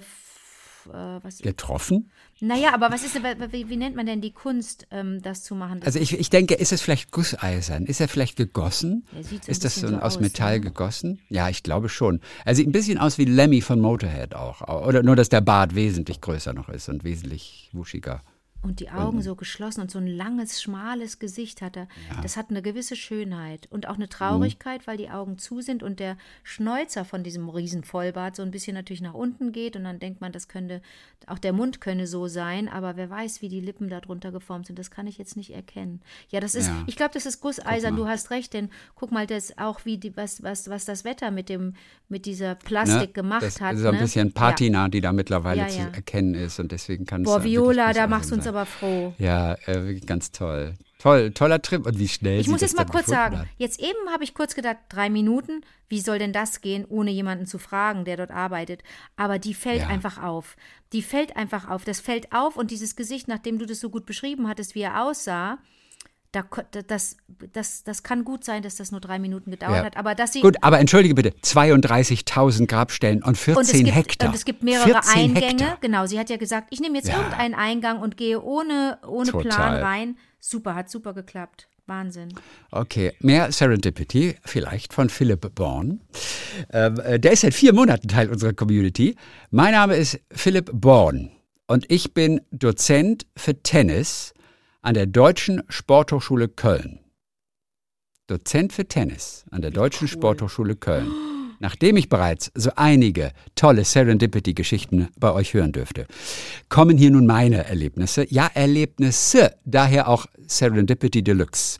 äh, 0.92 1.20
Getroffen? 1.42 2.10
naja, 2.40 2.74
aber 2.74 2.90
was 2.90 3.04
ist, 3.04 3.14
wie, 3.14 3.70
wie 3.70 3.76
nennt 3.76 3.96
man 3.96 4.04
denn 4.04 4.20
die 4.20 4.32
Kunst, 4.32 4.86
ähm, 4.90 5.22
das 5.22 5.42
zu 5.42 5.54
machen? 5.54 5.80
Das 5.80 5.86
Also 5.86 5.98
ich, 5.98 6.18
ich 6.18 6.28
denke, 6.28 6.54
ist 6.54 6.72
es 6.72 6.82
vielleicht 6.82 7.10
gusseisern? 7.10 7.86
Ist 7.86 8.00
er 8.00 8.08
vielleicht 8.08 8.36
gegossen? 8.36 9.06
Ja, 9.12 9.22
so 9.22 9.36
ist 9.46 9.64
das 9.64 9.76
so 9.76 9.86
aus 9.86 10.02
aus, 10.16 10.20
Metall 10.20 10.56
ne? 10.56 10.60
gegossen? 10.60 11.20
Ja, 11.30 11.48
ich 11.48 11.62
glaube 11.62 11.88
schon. 11.88 12.20
Er 12.44 12.54
sieht 12.54 12.68
ein 12.68 12.72
bisschen 12.72 12.98
aus 12.98 13.16
wie 13.16 13.24
Lemmy 13.24 13.62
von 13.62 13.80
Motorhead 13.80 14.34
auch. 14.34 14.60
Oder 14.86 15.02
nur, 15.02 15.16
dass 15.16 15.30
der 15.30 15.40
Bart 15.40 15.74
wesentlich 15.74 16.20
größer 16.20 16.52
noch 16.52 16.68
ist 16.68 16.90
und 16.90 17.02
wesentlich 17.02 17.70
wuschiger. 17.72 18.22
Und 18.64 18.80
die 18.80 18.90
Augen 18.90 19.20
so 19.22 19.36
geschlossen 19.36 19.82
und 19.82 19.90
so 19.90 19.98
ein 19.98 20.06
langes, 20.06 20.62
schmales 20.62 21.18
Gesicht 21.18 21.60
hat 21.62 21.76
er. 21.76 21.86
Das 22.22 22.36
hat 22.36 22.48
eine 22.50 22.62
gewisse 22.62 22.96
Schönheit 22.96 23.68
und 23.70 23.86
auch 23.86 23.96
eine 23.96 24.08
Traurigkeit, 24.08 24.86
weil 24.86 24.96
die 24.96 25.10
Augen 25.10 25.36
zu 25.38 25.60
sind 25.60 25.82
und 25.82 26.00
der 26.00 26.16
Schnäuzer 26.42 27.04
von 27.04 27.22
diesem 27.22 27.48
riesen 27.48 27.84
Vollbart 27.84 28.36
so 28.36 28.42
ein 28.42 28.50
bisschen 28.50 28.74
natürlich 28.74 29.02
nach 29.02 29.14
unten 29.14 29.52
geht 29.52 29.76
und 29.76 29.84
dann 29.84 29.98
denkt 29.98 30.20
man, 30.20 30.32
das 30.32 30.48
könnte, 30.48 30.80
auch 31.26 31.38
der 31.38 31.52
Mund 31.52 31.80
könne 31.80 32.06
so 32.06 32.26
sein, 32.26 32.68
aber 32.68 32.96
wer 32.96 33.10
weiß, 33.10 33.42
wie 33.42 33.48
die 33.48 33.60
Lippen 33.60 33.88
darunter 33.88 34.32
geformt 34.32 34.66
sind, 34.66 34.78
das 34.78 34.90
kann 34.90 35.06
ich 35.06 35.18
jetzt 35.18 35.36
nicht 35.36 35.50
erkennen. 35.54 36.00
Ja, 36.30 36.40
das 36.40 36.54
ist, 36.54 36.68
Ja. 36.68 36.84
ich 36.86 36.96
glaube, 36.96 37.12
das 37.14 37.26
ist 37.26 37.40
Gusseisern, 37.40 37.96
du 37.96 38.06
hast 38.08 38.30
recht, 38.30 38.54
denn 38.54 38.70
guck 38.94 39.12
mal, 39.12 39.26
das 39.26 39.58
auch 39.58 39.84
wie 39.84 39.98
die, 39.98 40.16
was, 40.16 40.42
was, 40.42 40.70
was 40.70 40.86
das 40.86 41.04
Wetter 41.04 41.30
mit 41.30 41.48
dem, 41.50 41.74
mit 42.08 42.24
dieser 42.24 42.54
Plastik 42.54 43.12
gemacht 43.12 43.42
Ne? 43.42 43.46
das 43.48 43.60
hat. 43.60 43.74
ist 43.74 43.80
so 43.82 43.88
ein 43.88 43.94
ne? 43.94 44.00
bisschen 44.00 44.32
Patina, 44.32 44.88
die 44.88 45.00
da 45.00 45.12
mittlerweile 45.12 45.60
Ja, 45.62 45.68
zu 45.68 45.78
ja. 45.80 45.84
erkennen 45.88 46.34
ist 46.34 46.58
und 46.60 46.72
deswegen 46.72 47.04
kann 47.04 47.22
es 47.22 47.26
Boah, 47.26 47.42
wirklich 47.44 47.52
Viola, 47.54 47.92
da 47.92 48.06
machst 48.06 48.30
du 48.30 48.36
uns 48.36 48.44
sein. 48.44 48.53
Aber 48.54 48.66
froh. 48.66 49.14
Ja, 49.18 49.54
äh, 49.66 49.94
ganz 50.00 50.30
toll. 50.30 50.74
Toll, 50.98 51.32
toller 51.32 51.60
Trip 51.60 51.84
und 51.86 51.98
wie 51.98 52.08
schnell 52.08 52.40
Ich 52.40 52.48
muss 52.48 52.62
jetzt 52.62 52.76
mal 52.76 52.86
kurz 52.86 53.06
sagen, 53.06 53.40
hat. 53.40 53.46
jetzt 53.58 53.78
eben 53.78 54.10
habe 54.10 54.24
ich 54.24 54.32
kurz 54.32 54.54
gedacht, 54.54 54.78
drei 54.88 55.10
Minuten, 55.10 55.60
wie 55.90 56.00
soll 56.00 56.18
denn 56.18 56.32
das 56.32 56.62
gehen, 56.62 56.86
ohne 56.88 57.10
jemanden 57.10 57.44
zu 57.46 57.58
fragen, 57.58 58.06
der 58.06 58.16
dort 58.16 58.30
arbeitet? 58.30 58.82
Aber 59.16 59.38
die 59.38 59.52
fällt 59.52 59.80
Ja. 59.82 59.88
einfach 59.88 60.22
auf. 60.22 60.56
Die 60.94 61.02
fällt 61.02 61.36
einfach 61.36 61.68
auf. 61.68 61.84
Das 61.84 62.00
fällt 62.00 62.32
auf 62.32 62.56
und 62.56 62.70
dieses 62.70 62.96
Gesicht, 62.96 63.28
nachdem 63.28 63.58
du 63.58 63.66
das 63.66 63.80
so 63.80 63.90
gut 63.90 64.06
beschrieben 64.06 64.48
hattest, 64.48 64.74
wie 64.74 64.80
er 64.80 65.04
aussah, 65.04 65.58
da, 66.34 66.44
das, 66.86 67.16
das, 67.52 67.84
das 67.84 68.02
kann 68.02 68.24
gut 68.24 68.44
sein, 68.44 68.62
dass 68.62 68.76
das 68.76 68.90
nur 68.90 69.00
drei 69.00 69.18
Minuten 69.18 69.50
gedauert 69.50 69.76
Ja. 69.76 69.84
hat. 69.84 69.96
Aber 69.96 70.14
dass 70.14 70.32
sie. 70.32 70.40
Gut, 70.40 70.56
aber 70.62 70.80
entschuldige 70.80 71.14
bitte, 71.14 71.30
32.000 71.42 72.66
Grabstellen 72.66 73.22
und 73.22 73.36
14 73.36 73.78
und 73.80 73.84
gibt, 73.84 73.96
Hektar. 73.96 74.28
und 74.28 74.34
es 74.34 74.44
gibt 74.44 74.62
mehrere 74.62 75.02
14 75.02 75.12
Eingänge. 75.36 75.46
Hektar. 75.46 75.78
Genau, 75.80 76.06
sie 76.06 76.18
hat 76.18 76.30
ja 76.30 76.36
gesagt, 76.36 76.68
ich 76.70 76.80
nehme 76.80 76.96
jetzt 76.96 77.08
Ja. 77.08 77.16
irgendeinen 77.18 77.54
Eingang 77.54 78.00
und 78.00 78.16
gehe 78.16 78.40
ohne, 78.42 78.98
ohne 79.06 79.32
Plan 79.32 79.82
rein. 79.82 80.18
Super, 80.40 80.74
hat 80.74 80.90
super 80.90 81.14
geklappt. 81.14 81.68
Wahnsinn. 81.86 82.32
Okay, 82.70 83.12
mehr 83.20 83.52
Serendipity, 83.52 84.36
vielleicht 84.42 84.94
von 84.94 85.10
Philipp 85.10 85.54
Born. 85.54 86.00
Ähm, 86.72 86.98
äh, 87.00 87.20
der 87.20 87.32
ist 87.32 87.42
seit 87.42 87.52
vier 87.52 87.74
Monaten 87.74 88.08
Teil 88.08 88.30
unserer 88.30 88.54
Community. 88.54 89.16
Mein 89.50 89.72
Name 89.72 89.94
ist 89.96 90.18
Philipp 90.30 90.70
Born 90.72 91.30
und 91.66 91.90
ich 91.90 92.14
bin 92.14 92.40
Dozent 92.50 93.26
für 93.36 93.62
Tennis 93.62 94.32
an 94.84 94.92
der 94.92 95.06
Deutschen 95.06 95.62
Sporthochschule 95.70 96.46
Köln. 96.46 97.00
Dozent 98.26 98.74
für 98.74 98.86
Tennis 98.86 99.46
an 99.50 99.62
der 99.62 99.70
Deutschen 99.70 100.08
Sporthochschule 100.08 100.76
Köln. 100.76 101.10
Nachdem 101.58 101.96
ich 101.96 102.10
bereits 102.10 102.52
so 102.54 102.70
einige 102.76 103.32
tolle 103.54 103.84
Serendipity-Geschichten 103.84 105.08
bei 105.18 105.32
euch 105.32 105.54
hören 105.54 105.72
dürfte, 105.72 106.06
kommen 106.68 106.98
hier 106.98 107.10
nun 107.10 107.24
meine 107.24 107.64
Erlebnisse. 107.64 108.26
Ja, 108.28 108.50
Erlebnisse, 108.52 109.54
daher 109.64 110.06
auch 110.06 110.26
Serendipity 110.46 111.22
Deluxe. 111.22 111.78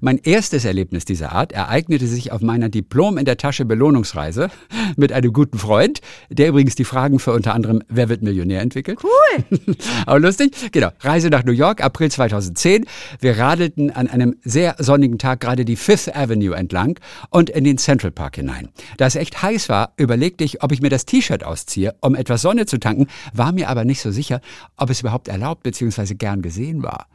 Mein 0.00 0.18
erstes 0.18 0.64
Erlebnis 0.64 1.04
dieser 1.04 1.32
Art 1.32 1.52
ereignete 1.52 2.06
sich 2.06 2.32
auf 2.32 2.40
meiner 2.40 2.68
Diplom 2.68 3.18
in 3.18 3.24
der 3.24 3.36
Tasche 3.36 3.64
Belohnungsreise 3.64 4.48
mit 4.96 5.12
einem 5.12 5.32
guten 5.32 5.58
Freund, 5.58 6.00
der 6.28 6.48
übrigens 6.48 6.74
die 6.74 6.84
Fragen 6.84 7.18
für 7.18 7.32
unter 7.32 7.54
anderem 7.54 7.82
Wer 7.88 8.08
wird 8.08 8.22
Millionär 8.22 8.62
entwickelt. 8.62 8.98
Cool. 9.02 9.58
Aber 10.06 10.18
lustig. 10.18 10.54
Genau. 10.72 10.88
Reise 11.00 11.28
nach 11.30 11.44
New 11.44 11.52
York, 11.52 11.82
April 11.82 12.10
2010. 12.10 12.86
Wir 13.20 13.38
radelten 13.38 13.90
an 13.90 14.08
einem 14.08 14.34
sehr 14.42 14.74
sonnigen 14.78 15.18
Tag 15.18 15.40
gerade 15.40 15.64
die 15.64 15.76
Fifth 15.76 16.14
Avenue 16.14 16.56
entlang 16.56 16.98
und 17.30 17.50
in 17.50 17.62
den 17.62 17.78
Central 17.78 18.10
Park 18.10 18.36
hinein. 18.36 18.70
Da 18.96 19.06
es 19.06 19.14
echt 19.14 19.42
heiß 19.42 19.68
war, 19.68 19.92
überlegte 19.96 20.42
ich, 20.42 20.62
ob 20.62 20.72
ich 20.72 20.82
mir 20.82 20.90
das 20.90 21.06
T-Shirt 21.06 21.44
ausziehe, 21.44 21.94
um 22.00 22.16
etwas 22.16 22.42
Sonne 22.42 22.66
zu 22.66 22.78
tanken, 22.78 23.06
war 23.32 23.52
mir 23.52 23.68
aber 23.68 23.84
nicht 23.84 24.00
so 24.00 24.10
sicher, 24.10 24.40
ob 24.76 24.90
es 24.90 25.00
überhaupt 25.00 25.28
erlaubt 25.28 25.62
bzw. 25.62 26.14
gern 26.14 26.42
gesehen 26.42 26.82
war. 26.82 27.06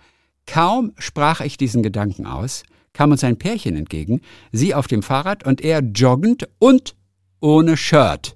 Kaum 0.48 0.94
sprach 0.98 1.42
ich 1.42 1.58
diesen 1.58 1.84
Gedanken 1.84 2.26
aus, 2.26 2.64
kam 2.94 3.12
uns 3.12 3.24
ein 3.24 3.38
Pärchen 3.38 3.76
entgegen, 3.76 4.22
sie 4.52 4.74
auf 4.74 4.88
dem 4.88 5.04
Fahrrad 5.04 5.46
und 5.46 5.62
er 5.62 5.84
joggend 5.84 6.50
und 6.58 6.96
ohne 7.40 7.78
Shirt. 7.78 8.34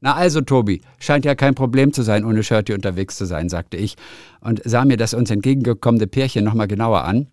Na 0.00 0.14
also, 0.14 0.40
Tobi, 0.40 0.80
scheint 1.00 1.24
ja 1.24 1.34
kein 1.34 1.56
Problem 1.56 1.92
zu 1.92 2.02
sein, 2.02 2.24
ohne 2.24 2.44
Shirt 2.44 2.68
hier 2.68 2.76
unterwegs 2.76 3.16
zu 3.16 3.26
sein, 3.26 3.48
sagte 3.48 3.76
ich 3.76 3.96
und 4.40 4.62
sah 4.64 4.84
mir 4.84 4.96
das 4.96 5.12
uns 5.12 5.30
entgegengekommene 5.30 6.06
Pärchen 6.06 6.44
nochmal 6.44 6.68
genauer 6.68 7.04
an. 7.04 7.26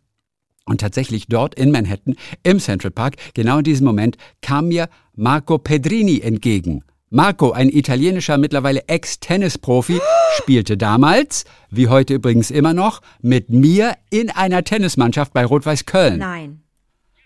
Und 0.65 0.81
tatsächlich 0.81 1.27
dort 1.27 1.53
in 1.53 1.69
Manhattan, 1.69 2.15
im 2.41 2.59
Central 2.59 2.89
Park, 2.89 3.17
genau 3.35 3.59
in 3.59 3.63
diesem 3.63 3.85
Moment, 3.85 4.17
kam 4.41 4.69
mir 4.69 4.89
Marco 5.13 5.59
Pedrini 5.59 6.21
entgegen. 6.21 6.83
Marco, 7.09 7.51
ein 7.51 7.69
italienischer, 7.69 8.37
mittlerweile 8.37 8.87
Ex-Tennisprofi, 8.87 9.99
spielte 10.37 10.75
damals, 10.75 11.45
wie 11.69 11.87
heute 11.87 12.15
übrigens 12.15 12.51
immer 12.51 12.73
noch, 12.73 13.01
mit 13.21 13.49
mir 13.49 13.95
in 14.09 14.29
einer 14.31 14.63
Tennismannschaft 14.63 15.31
bei 15.33 15.45
Rot-Weiß 15.45 15.85
Köln. 15.85 16.17
Nein. 16.17 16.61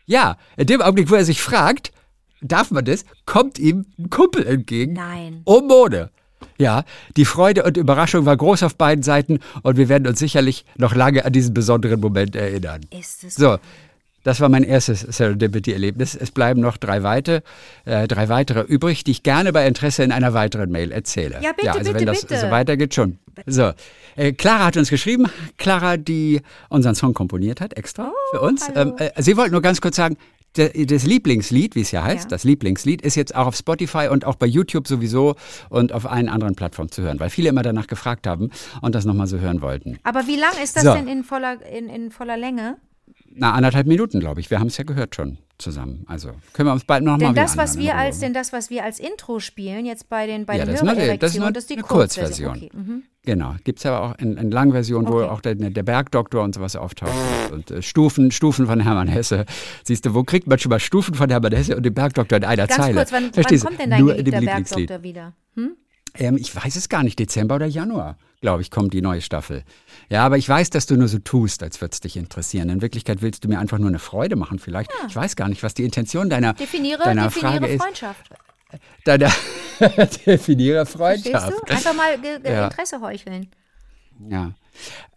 Ja, 0.05 0.37
in 0.57 0.67
dem 0.67 0.81
Augenblick, 0.81 1.09
wo 1.09 1.15
er 1.15 1.25
sich 1.25 1.41
fragt, 1.41 1.91
darf 2.41 2.71
man 2.71 2.83
das, 2.83 3.05
kommt 3.25 3.59
ihm 3.59 3.85
ein 3.97 4.09
Kumpel 4.09 4.45
entgegen. 4.45 4.93
Nein. 4.93 5.41
Oh 5.45 5.61
Mode. 5.61 6.09
Ja, 6.57 6.83
die 7.15 7.25
Freude 7.25 7.63
und 7.63 7.77
Überraschung 7.77 8.25
war 8.25 8.35
groß 8.35 8.63
auf 8.63 8.75
beiden 8.75 9.03
Seiten 9.03 9.39
und 9.63 9.77
wir 9.77 9.87
werden 9.87 10.07
uns 10.07 10.19
sicherlich 10.19 10.65
noch 10.77 10.93
lange 10.93 11.23
an 11.25 11.31
diesen 11.31 11.53
besonderen 11.53 12.01
Moment 12.01 12.35
erinnern. 12.35 12.81
Ist 12.91 13.23
es 13.23 13.35
So, 13.35 13.57
das 14.29 14.39
war 14.41 14.49
mein 14.49 14.63
erstes 14.63 14.99
Serendipity-Erlebnis. 15.01 16.13
Es 16.13 16.29
bleiben 16.29 16.61
noch 16.61 16.77
drei, 16.77 17.01
weite, 17.01 17.41
äh, 17.85 18.07
drei 18.07 18.29
weitere 18.29 18.61
übrig, 18.61 19.03
die 19.03 19.09
ich 19.09 19.23
gerne 19.23 19.51
bei 19.51 19.65
Interesse 19.65 20.03
in 20.03 20.11
einer 20.11 20.35
weiteren 20.35 20.69
Mail 20.69 20.91
erzähle. 20.91 21.39
Ja, 21.41 21.51
bitte, 21.53 21.71
also 21.71 21.79
bitte, 21.91 21.95
wenn 21.95 22.05
das 22.05 22.21
bitte. 22.21 22.39
so 22.39 22.51
weitergeht, 22.51 22.93
schon. 22.93 23.17
So, 23.47 23.71
äh, 24.15 24.31
Clara 24.33 24.65
hat 24.65 24.77
uns 24.77 24.91
geschrieben, 24.91 25.25
Clara, 25.57 25.97
die 25.97 26.41
unseren 26.69 26.93
Song 26.93 27.15
komponiert 27.15 27.59
hat, 27.59 27.73
extra 27.75 28.11
für 28.29 28.41
uns. 28.41 28.67
Oh. 28.69 28.77
Ähm, 28.79 28.93
äh, 28.99 29.09
sie 29.19 29.35
wollte 29.35 29.51
nur 29.51 29.63
ganz 29.63 29.81
kurz 29.81 29.95
sagen, 29.95 30.15
das 30.53 31.03
Lieblingslied, 31.05 31.75
wie 31.75 31.81
es 31.81 31.91
ja 31.91 32.03
heißt, 32.03 32.25
Ja. 32.25 32.29
das 32.29 32.43
Lieblingslied 32.43 33.01
ist 33.01 33.15
jetzt 33.15 33.35
auch 33.35 33.47
auf 33.47 33.55
Spotify 33.55 34.09
und 34.11 34.25
auch 34.25 34.35
bei 34.35 34.45
YouTube 34.47 34.87
sowieso 34.87 35.35
und 35.69 35.91
auf 35.91 36.09
allen 36.09 36.27
anderen 36.29 36.55
Plattformen 36.55 36.91
zu 36.91 37.01
hören, 37.01 37.19
weil 37.19 37.29
viele 37.29 37.49
immer 37.49 37.61
danach 37.63 37.87
gefragt 37.87 38.25
haben 38.27 38.49
und 38.81 38.93
das 38.95 39.05
nochmal 39.05 39.27
so 39.27 39.39
hören 39.39 39.61
wollten. 39.61 39.97
Aber 40.03 40.27
wie 40.27 40.37
lang 40.37 40.51
ist 40.63 40.75
das 40.75 40.83
So. 40.83 40.93
denn 40.93 41.07
in 41.07 41.23
voller, 41.23 41.57
in, 41.71 41.87
in 41.89 42.11
voller 42.11 42.37
Länge? 42.37 42.77
Na, 43.31 43.53
anderthalb 43.53 43.87
Minuten, 43.87 44.19
glaube 44.19 44.39
ich. 44.41 44.49
Wir 44.49 44.59
haben 44.59 44.67
es 44.67 44.77
ja 44.77 44.83
gehört 44.83 45.15
schon 45.15 45.37
zusammen. 45.57 46.03
Also 46.07 46.31
können 46.53 46.69
wir 46.69 46.73
uns 46.73 46.85
bald 46.85 47.03
noch 47.03 47.13
mal 47.13 47.17
Denn 47.19 47.31
wieder 47.31 47.41
das, 47.41 47.57
was 47.57 47.77
wir 47.77 47.95
als, 47.95 48.19
denn 48.19 48.33
das, 48.33 48.53
was 48.53 48.69
wir 48.69 48.83
als 48.83 48.99
Intro 48.99 49.39
spielen, 49.39 49.85
jetzt 49.85 50.09
bei 50.09 50.25
den, 50.25 50.45
bei 50.45 50.57
ja, 50.57 50.65
den 50.65 50.73
das 50.73 50.81
ist, 50.81 50.85
nur, 50.85 50.95
das 50.95 51.33
ist, 51.33 51.39
nur 51.39 51.51
das 51.51 51.63
ist 51.63 51.69
die 51.69 51.73
eine 51.75 51.83
Kurzversion. 51.83 52.51
Kurzversion. 52.53 52.69
Okay. 52.81 52.91
Mhm. 52.91 53.03
Genau. 53.23 53.55
Gibt 53.63 53.79
es 53.79 53.85
aber 53.85 54.01
auch 54.01 54.17
in, 54.17 54.37
in 54.37 54.49
Langversion, 54.51 55.07
wo 55.07 55.17
Okay. 55.19 55.29
auch 55.29 55.41
der, 55.41 55.55
der 55.55 55.83
Bergdoktor 55.83 56.43
und 56.43 56.55
sowas 56.55 56.75
auftaucht. 56.75 57.11
Und 57.51 57.69
äh, 57.69 57.81
Stufen, 57.81 58.31
Stufen 58.31 58.65
von 58.65 58.79
Hermann 58.79 59.07
Hesse. 59.09 59.45
Siehst 59.83 60.05
du, 60.05 60.13
wo 60.13 60.23
kriegt 60.23 60.47
man 60.47 60.57
schon 60.57 60.69
mal 60.69 60.79
Stufen 60.79 61.13
von 61.13 61.29
Hermann 61.29 61.53
Hesse 61.53 61.75
und 61.75 61.83
den 61.83 61.93
Bergdoktor 61.93 62.37
in 62.37 62.45
einer 62.45 62.65
Ganz 62.67 62.81
Zeile? 62.81 62.95
kurz, 62.95 63.11
wann, 63.11 63.29
wann 63.35 63.59
kommt 63.59 63.79
denn 63.79 63.89
dein 63.89 64.01
Nur 64.01 64.13
geliebter. 64.15 64.41
Bergdoktor 64.41 65.03
wieder? 65.03 65.33
Hm? 65.55 65.75
Ähm, 66.15 66.37
ich 66.37 66.55
weiß 66.55 66.75
es 66.77 66.89
gar 66.89 67.03
nicht. 67.03 67.19
Dezember 67.19 67.55
oder 67.55 67.67
Januar, 67.67 68.17
glaube 68.41 68.61
ich, 68.61 68.71
kommt 68.71 68.93
die 68.93 69.01
neue 69.01 69.21
Staffel. 69.21 69.63
Ja, 70.09 70.25
aber 70.25 70.37
ich 70.37 70.47
weiß, 70.47 70.69
dass 70.69 70.85
du 70.85 70.95
nur 70.95 71.07
so 71.07 71.19
tust, 71.19 71.61
als 71.63 71.81
würde 71.81 71.91
es 71.93 71.99
dich 71.99 72.17
interessieren. 72.17 72.69
In 72.69 72.81
Wirklichkeit 72.81 73.21
willst 73.21 73.43
du 73.43 73.49
mir 73.49 73.59
einfach 73.59 73.77
nur 73.77 73.89
eine 73.89 73.99
Freude 73.99 74.35
machen, 74.35 74.59
vielleicht. 74.59 74.91
Ich 75.07 75.15
weiß 75.15 75.35
gar 75.35 75.49
nicht, 75.49 75.63
was 75.63 75.73
die 75.73 75.83
Intention 75.83 76.29
deiner, 76.29 76.53
Definiere, 76.53 77.03
deiner 77.03 77.23
definiere 77.25 77.51
Frage 77.59 77.67
ist. 77.73 77.81
Freundschaft. 77.83 78.29
Deiner 79.03 79.31
definiere 80.25 80.85
Verstehst 80.85 81.35
Freundschaft. 81.35 81.53
du? 81.67 81.73
Einfach 81.73 81.93
mal 81.95 82.17
ge 82.19 82.39
Ja. 82.43 82.65
Interesse 82.65 83.01
heucheln. 83.01 83.47
Ja. 84.29 84.51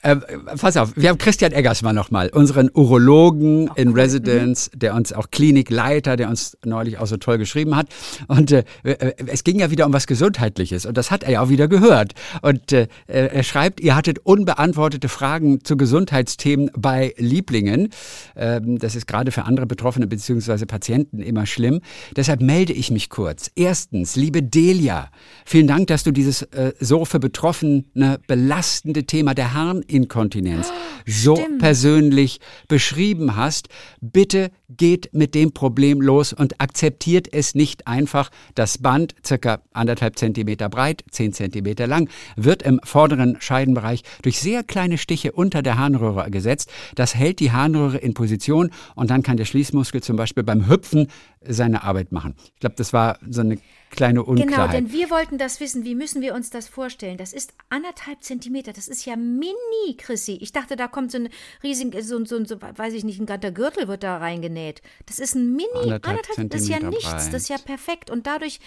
Ähm, 0.05 0.23
pass 0.61 0.77
auf, 0.77 0.93
wir 0.97 1.09
haben 1.09 1.19
Christian 1.19 1.53
Eggersmann 1.53 1.95
nochmal, 1.95 2.29
unseren 2.31 2.71
Urologen 2.75 3.71
in 3.77 3.93
Residence, 3.93 4.69
der 4.75 4.95
uns 4.95 5.13
auch 5.13 5.31
Klinikleiter, 5.31 6.17
der 6.17 6.29
uns 6.29 6.57
neulich 6.65 6.99
auch 6.99 7.07
so 7.07 7.17
toll 7.19 7.39
geschrieben 7.39 7.77
hat. 7.77 7.87
Und 8.27 8.51
äh, 8.51 8.65
äh, 8.83 9.13
es 9.27 9.45
ging 9.45 9.61
ja 9.61 9.71
wieder 9.71 9.87
um 9.87 9.93
was 9.93 10.09
Gesundheitliches 10.09 10.87
und 10.87 10.97
das 10.97 11.13
hat 11.13 11.23
er 11.23 11.31
ja 11.31 11.41
auch 11.41 11.51
wieder 11.51 11.69
gehört. 11.69 12.15
Und 12.43 12.73
äh, 12.73 12.89
er 13.07 13.43
schreibt, 13.45 13.81
ihr 13.81 13.95
hattet 13.95 14.19
unbeantwortete 14.19 15.09
Fragen 15.09 15.65
zu 15.65 15.77
Gesundheitsthemen 15.77 16.71
bei 16.77 17.15
Lieblingen. 17.17 17.91
Ähm, 18.35 18.79
das 18.79 18.97
ist 18.97 19.07
gerade 19.07 19.31
für 19.31 19.45
andere 19.45 19.67
Betroffene 19.67 20.09
bzw. 20.09 20.67
Patienten 20.67 21.21
immer 21.21 21.47
schlimm. 21.47 21.81
Deshalb 22.17 22.41
melde 22.43 22.73
ich 22.73 22.91
mich 22.91 23.09
kurz. 23.09 23.53
Erstens, 23.55 24.17
liebe 24.17 24.43
Delia, 24.43 25.11
vielen 25.45 25.69
Dank, 25.69 25.87
dass 25.87 26.03
du 26.03 26.11
dieses 26.11 26.43
äh, 26.43 26.73
so 26.81 27.05
für 27.05 27.21
Betroffene 27.21 27.85
belastende 28.27 29.05
Thema 29.05 29.35
der 29.35 29.52
Harninkontinenz 29.55 30.73
so 31.07 31.39
persönlich 31.59 32.41
beschrieben 32.69 33.37
hast. 33.37 33.69
Bitte 34.01 34.51
geht 34.69 35.11
mit 35.13 35.35
dem 35.35 35.53
Problem 35.53 36.01
los 36.01 36.33
und 36.33 36.61
akzeptiert 36.61 37.29
es 37.33 37.55
nicht 37.55 37.87
einfach. 37.87 38.31
Das 38.55 38.79
Band, 38.79 39.15
circa 39.25 39.63
anderthalb 39.73 40.19
Zentimeter 40.19 40.69
breit, 40.69 41.05
zehn 41.11 41.33
Zentimeter 41.33 41.87
lang, 41.87 42.09
wird 42.37 42.63
im 42.63 42.81
vorderen 42.85 43.37
Scheidenbereich 43.41 44.03
durch 44.23 44.41
sehr 44.41 44.63
kleine 44.63 44.99
Stiche 44.99 45.33
unter 45.33 45.63
der 45.63 45.79
Harnröhre 45.79 46.31
gesetzt. 46.31 46.71
Das 46.95 47.15
hält 47.15 47.41
die 47.41 47.53
Harnröhre 47.53 47.99
in 47.99 48.15
Position 48.15 48.71
und 48.95 49.11
dann 49.11 49.23
kann 49.23 49.37
der 49.37 49.45
Schließmuskel 49.45 50.03
zum 50.03 50.17
Beispiel 50.17 50.43
beim 50.43 50.69
Hüpfen 50.69 51.09
seine 51.47 51.83
Arbeit 51.83 52.13
machen. 52.13 52.35
Ich 52.55 52.61
glaube, 52.61 52.77
das 52.77 52.93
war 52.93 53.19
so 53.29 53.41
eine 53.41 53.59
kleine 53.93 54.25
Unklarheit. 54.25 54.49
Genau, 54.49 54.67
denn 54.73 54.93
wir 54.93 55.11
wollten 55.11 55.39
das 55.39 55.61
wissen. 55.61 55.85
Wie 55.85 55.95
müssen 55.95 56.23
wir 56.23 56.35
uns 56.35 56.51
das 56.51 56.67
vorstellen? 56.67 57.19
Das 57.19 57.33
ist 57.33 57.55
anderthalb 57.69 58.25
Zentimeter. 58.25 58.73
Das 58.73 58.89
ist 58.89 59.05
ja 59.05 59.15
mini, 59.17 59.97
Chrissy. 59.97 60.39
Ich 60.41 60.53
dachte, 60.53 60.75
da 60.75 60.89
kommt 60.89 61.13
so 61.13 61.19
ein 61.19 61.29
riesiger, 61.63 62.03
so, 62.03 62.25
so, 62.25 62.45
so, 62.45 62.57
weiß 62.61 62.95
ich 62.95 63.05
nicht, 63.05 63.21
ein 63.21 63.27
ganzer 63.27 63.53
Gürtel 63.53 63.87
wird 63.87 64.03
da 64.03 64.17
reingenäht. 64.17 64.83
Das 65.07 65.19
ist 65.19 65.35
ein 65.35 65.53
mini, 65.53 65.69
Anderthalb 65.75 66.09
anderthalb, 66.09 66.51
das 66.51 66.63
ist 66.63 66.69
ja 66.69 66.79
Zentimeter 66.79 67.15
nichts. 67.15 67.31
Das 67.31 67.43
ist 67.43 67.49
ja 67.49 67.57
breit. 67.57 67.67
perfekt. 67.67 68.11
Und 68.11 68.27
dadurch 68.27 68.59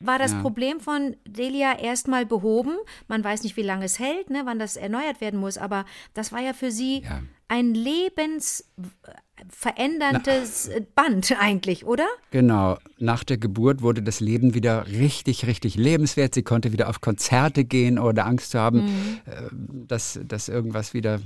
war 0.00 0.18
das 0.18 0.34
Problem 0.40 0.80
von 0.80 1.16
Delia 1.24 1.78
erstmal 1.78 2.26
behoben. 2.26 2.76
Man 3.06 3.22
weiß 3.22 3.44
nicht, 3.44 3.56
wie 3.56 3.62
lange 3.62 3.84
es 3.84 3.98
hält, 3.98 4.30
ne, 4.30 4.42
wann 4.44 4.58
das 4.58 4.76
erneuert 4.76 5.20
werden 5.20 5.38
muss, 5.38 5.58
aber 5.58 5.84
das 6.12 6.32
war 6.32 6.40
ja 6.40 6.52
für 6.54 6.72
sie 6.72 7.02
Ja. 7.02 7.22
Ein 7.52 7.74
lebensveränderndes 7.74 10.70
Band 10.94 11.36
eigentlich, 11.38 11.84
oder? 11.84 12.06
Genau. 12.30 12.78
Nach 12.98 13.24
der 13.24 13.36
Geburt 13.36 13.82
wurde 13.82 14.02
das 14.02 14.20
Leben 14.20 14.54
wieder 14.54 14.86
richtig, 14.86 15.46
richtig 15.46 15.74
lebenswert. 15.74 16.32
Sie 16.34 16.44
konnte 16.44 16.72
wieder 16.72 16.88
auf 16.88 17.02
Konzerte 17.02 17.66
gehen, 17.66 17.98
ohne 17.98 18.24
Angst 18.24 18.52
zu 18.52 18.58
haben, 18.58 18.88
äh, 19.26 19.50
dass, 19.86 20.18
dass 20.24 20.48
irgendwas 20.48 20.94
wieder 20.94 21.18
Mhm. 21.18 21.24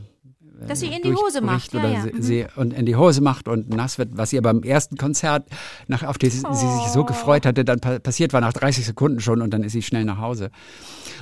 Dass 0.67 0.81
sie 0.81 0.87
in 0.87 1.03
die 1.03 1.15
Hose 1.15 1.41
macht. 1.41 1.73
Ja, 1.75 1.87
ja. 1.87 2.03
sie, 2.03 2.13
Mhm. 2.13 2.23
sie 2.23 2.47
und 2.57 2.73
in 2.73 2.87
die 2.87 2.97
Hose 2.97 3.21
macht 3.21 3.49
und 3.49 3.69
nass 3.69 3.99
wird, 3.99 4.17
was 4.17 4.33
ihr 4.33 4.43
beim 4.43 4.63
ersten 4.63 4.97
Konzert, 4.97 5.47
nach, 5.87 6.03
auf 6.03 6.19
das 6.19 6.33
sie 6.33 6.39
sich 6.41 6.87
so 6.93 7.05
gefreut 7.05 7.45
hatte, 7.47 7.65
dann 7.65 7.81
pa 7.81 7.99
passiert 7.99 8.33
war 8.33 8.41
nach 8.41 8.53
30 8.53 8.87
Sekunden 8.87 9.21
schon 9.21 9.43
und 9.43 9.51
dann 9.53 9.63
ist 9.63 9.73
sie 9.73 9.83
schnell 9.83 10.05
nach 10.05 10.19
Hause. 10.19 10.51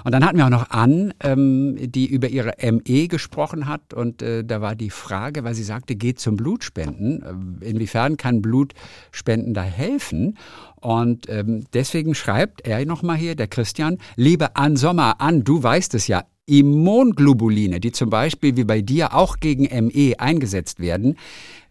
Und 0.04 0.12
dann 0.12 0.24
hatten 0.24 0.36
wir 0.36 0.44
auch 0.46 0.50
noch 0.50 0.70
Ann, 0.70 1.14
ähm, 1.20 1.76
die 1.80 2.06
über 2.06 2.28
ihre 2.28 2.52
ME 2.60 3.08
gesprochen 3.08 3.66
hat 3.66 3.94
und 3.94 4.22
äh, 4.22 4.44
da 4.44 4.60
war 4.60 4.74
die 4.76 4.90
Frage, 4.90 5.44
weil 5.44 5.54
sie 5.54 5.64
sagte, 5.64 5.96
geht 5.96 6.20
zum 6.20 6.36
Blutspenden. 6.36 7.60
Äh, 7.60 7.70
Inwiefern 7.70 8.16
kann 8.16 8.42
Blutspenden 8.42 9.54
da 9.54 9.62
helfen? 9.62 10.36
Und 10.76 11.28
ähm, 11.30 11.64
deswegen 11.72 12.14
schreibt 12.14 12.66
er 12.66 12.84
nochmal 12.84 13.16
hier, 13.16 13.34
der 13.34 13.46
Christian, 13.48 13.98
liebe 14.16 14.54
Ann 14.56 14.76
Sommer, 14.76 15.20
Ann, 15.20 15.42
du 15.42 15.62
weißt 15.62 15.94
es 15.94 16.06
ja, 16.08 16.24
Immunglobuline, 16.46 17.80
die 17.80 17.92
zum 17.92 18.10
Beispiel 18.10 18.56
wie 18.56 18.64
bei 18.64 18.82
dir 18.82 19.14
auch 19.14 19.38
gegen 19.40 19.64
ME 19.86 20.14
eingesetzt 20.18 20.78
werden, 20.80 21.16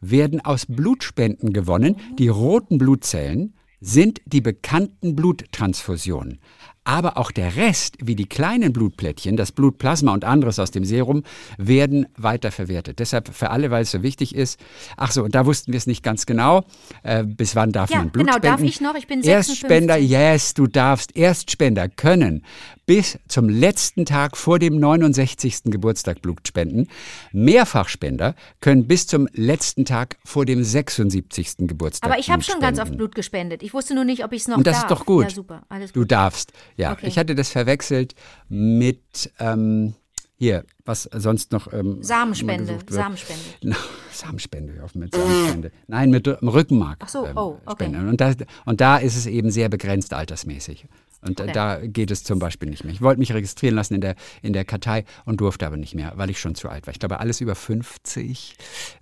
werden 0.01 0.41
aus 0.41 0.65
Blutspenden 0.67 1.53
gewonnen. 1.53 1.97
Die 2.17 2.27
roten 2.27 2.77
Blutzellen 2.77 3.53
sind 3.79 4.21
die 4.25 4.41
bekannten 4.41 5.15
Bluttransfusionen. 5.15 6.39
Aber 6.85 7.17
auch 7.17 7.31
der 7.31 7.55
Rest, 7.55 7.95
wie 8.01 8.15
die 8.15 8.25
kleinen 8.27 8.73
Blutplättchen, 8.73 9.37
das 9.37 9.51
Blutplasma 9.51 10.13
und 10.13 10.25
anderes 10.25 10.59
aus 10.59 10.71
dem 10.71 10.83
Serum, 10.83 11.23
werden 11.57 12.07
weiterverwertet. 12.17 12.99
Deshalb 12.99 13.33
für 13.33 13.51
alle, 13.51 13.71
weil 13.71 13.83
es 13.83 13.91
so 13.91 14.03
wichtig 14.03 14.35
ist. 14.35 14.59
Ach 14.97 15.11
so, 15.11 15.23
und 15.23 15.33
da 15.33 15.45
wussten 15.45 15.71
wir 15.71 15.77
es 15.77 15.87
nicht 15.87 16.03
ganz 16.03 16.25
genau. 16.25 16.65
Äh, 17.03 17.23
bis 17.23 17.55
wann 17.55 17.71
darf 17.71 17.89
Ja, 17.89 17.99
man 17.99 18.09
Blut 18.09 18.25
genau, 18.27 18.37
darf 18.39 18.55
spenden? 18.55 18.65
ich 18.69 18.81
noch? 18.81 18.95
Ich 18.95 19.07
bin 19.07 19.21
Erstspender, 19.21 19.93
56. 19.95 20.09
yes, 20.11 20.53
du 20.53 20.67
darfst. 20.67 21.15
Erstspender 21.15 21.87
können 21.89 22.43
bis 22.85 23.17
zum 23.29 23.47
letzten 23.47 24.05
Tag 24.05 24.35
vor 24.35 24.59
dem 24.59 24.77
69. 24.77 25.63
Geburtstag 25.71 26.21
Blut 26.21 26.45
spenden. 26.45 26.87
Mehrfachspender 27.31 28.35
können 28.61 28.87
bis 28.87 29.05
zum 29.07 29.27
letzten 29.33 29.85
Tag 29.85 30.17
vor 30.25 30.45
dem 30.45 30.63
76. 30.63 31.55
Geburtstag 31.59 32.09
Aber 32.09 32.19
ich 32.19 32.29
habe 32.29 32.41
schon 32.43 32.59
ganz 32.59 32.79
oft. 32.79 32.97
Blut 32.97 33.15
gespendet. 33.15 33.63
Ich 33.63 33.73
wusste 33.73 33.95
nur 33.95 34.03
nicht, 34.05 34.23
ob 34.25 34.33
ich 34.33 34.41
es 34.41 34.47
noch 34.47 34.57
Und 34.57 34.67
das 34.67 34.81
darf. 34.81 34.83
ist 34.83 34.91
doch 34.91 35.05
gut. 35.05 35.23
Ja, 35.23 35.29
super. 35.29 35.63
Alles 35.69 35.91
Du 35.93 36.01
gut. 36.01 36.11
darfst. 36.11 36.51
Ja, 36.77 36.93
Okay. 36.93 37.07
ich 37.07 37.17
hatte 37.17 37.35
das 37.35 37.49
verwechselt 37.49 38.15
mit 38.49 39.31
ähm, 39.39 39.93
hier, 40.35 40.65
was 40.83 41.03
sonst 41.13 41.51
noch 41.51 41.71
ähm, 41.71 42.01
Samenspende. 42.03 42.79
Samenspende. 42.89 43.41
Na, 43.61 43.75
Samenspende, 44.11 44.83
auf 44.83 44.95
mit 44.95 45.13
Samenspende. 45.15 45.71
Nein, 45.87 46.09
mit 46.09 46.27
Rückenmark. 46.27 46.97
Ach 47.01 47.09
so, 47.09 47.25
ähm, 47.25 47.37
oh, 47.37 47.59
okay. 47.65 47.85
Spende. 47.85 48.09
Und, 48.09 48.19
da, 48.19 48.33
und 48.65 48.81
da 48.81 48.97
ist 48.97 49.15
es 49.15 49.25
eben 49.25 49.51
sehr 49.51 49.69
begrenzt 49.69 50.13
altersmäßig. 50.13 50.85
Und 51.21 51.39
Okay. 51.39 51.51
da 51.53 51.79
geht 51.85 52.11
es 52.11 52.25
zum 52.25 52.39
Beispiel 52.39 52.69
nicht 52.69 52.83
mehr. 52.83 52.93
Ich 52.93 53.01
wollte 53.01 53.19
mich 53.19 53.31
registrieren 53.33 53.75
lassen 53.75 53.93
in 53.95 54.01
der, 54.01 54.15
in 54.41 54.51
der 54.51 54.65
Kartei 54.65 55.05
und 55.23 55.39
durfte 55.39 55.65
aber 55.65 55.77
nicht 55.77 55.95
mehr, 55.95 56.11
weil 56.17 56.29
ich 56.29 56.37
schon 56.39 56.53
zu 56.55 56.67
alt 56.67 56.85
war. 56.85 56.91
Ich 56.93 56.99
glaube, 56.99 57.19
alles 57.21 57.39
über 57.39 57.55
50 57.55 58.55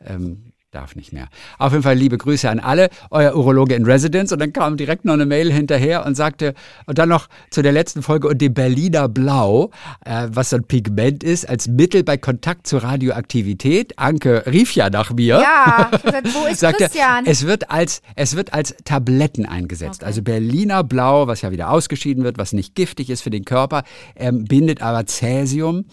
ähm, 0.05 0.51
darf 0.71 0.95
nicht 0.95 1.11
mehr. 1.11 1.27
Auf 1.57 1.73
jeden 1.73 1.83
Fall 1.83 1.95
liebe 1.95 2.17
Grüße 2.17 2.49
an 2.49 2.59
alle, 2.59 2.89
euer 3.09 3.35
Urologe 3.35 3.75
in 3.75 3.85
Residence. 3.85 4.31
Und 4.31 4.39
dann 4.39 4.53
kam 4.53 4.77
direkt 4.77 5.03
noch 5.03 5.13
eine 5.13 5.25
Mail 5.25 5.51
hinterher 5.51 6.05
und 6.05 6.15
sagte, 6.15 6.53
und 6.85 6.97
dann 6.97 7.09
noch 7.09 7.27
zu 7.49 7.61
der 7.61 7.73
letzten 7.73 8.01
Folge 8.01 8.29
und 8.29 8.41
dem 8.41 8.53
Berliner 8.53 9.09
Blau, 9.09 9.71
äh, 10.05 10.27
was 10.31 10.51
so 10.51 10.55
ein 10.55 10.63
Pigment 10.63 11.23
ist, 11.23 11.47
als 11.47 11.67
Mittel 11.67 12.03
bei 12.03 12.15
Kontakt 12.15 12.67
zur 12.67 12.83
Radioaktivität. 12.83 13.99
Anke 13.99 14.45
rief 14.47 14.73
ja 14.73 14.89
nach 14.89 15.11
mir. 15.11 15.41
Ja, 15.41 15.91
gesagt, 16.03 16.33
wo 16.33 16.45
ist 16.47 16.61
sagte, 16.61 16.85
Christian? 16.85 17.25
es 17.25 17.45
wird 17.45 17.69
als 17.69 18.01
es 18.15 18.37
wird 18.37 18.53
als 18.53 18.75
Tabletten 18.85 19.45
eingesetzt. 19.45 20.01
Okay. 20.01 20.05
Also 20.05 20.21
Berliner 20.21 20.85
Blau, 20.85 21.27
was 21.27 21.41
ja 21.41 21.51
wieder 21.51 21.69
ausgeschieden 21.69 22.23
wird, 22.23 22.37
was 22.37 22.53
nicht 22.53 22.75
giftig 22.75 23.09
ist 23.09 23.21
für 23.21 23.29
den 23.29 23.43
Körper, 23.43 23.83
ähm, 24.15 24.45
bindet 24.45 24.81
aber 24.81 25.05
Cäsium 25.05 25.85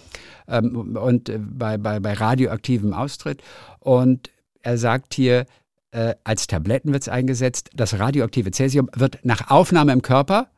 ähm, 0.47 0.97
und 0.97 1.29
äh, 1.29 1.38
bei, 1.38 1.79
bei, 1.79 1.99
bei 1.99 2.12
radioaktivem 2.12 2.93
Austritt. 2.93 3.43
Und 3.81 4.31
er 4.68 4.76
sagt 4.76 5.14
hier, 5.14 5.46
äh, 5.92 6.14
als 6.22 6.46
Tabletten 6.46 6.92
wird 6.92 7.02
es 7.02 7.09
eingesetzt. 7.09 7.70
Das 7.74 7.98
radioaktive 7.98 8.50
Cäsium 8.50 8.90
wird 8.94 9.18
nach 9.22 9.50
Aufnahme 9.50 9.92
im 9.92 10.02
Körper 10.02 10.48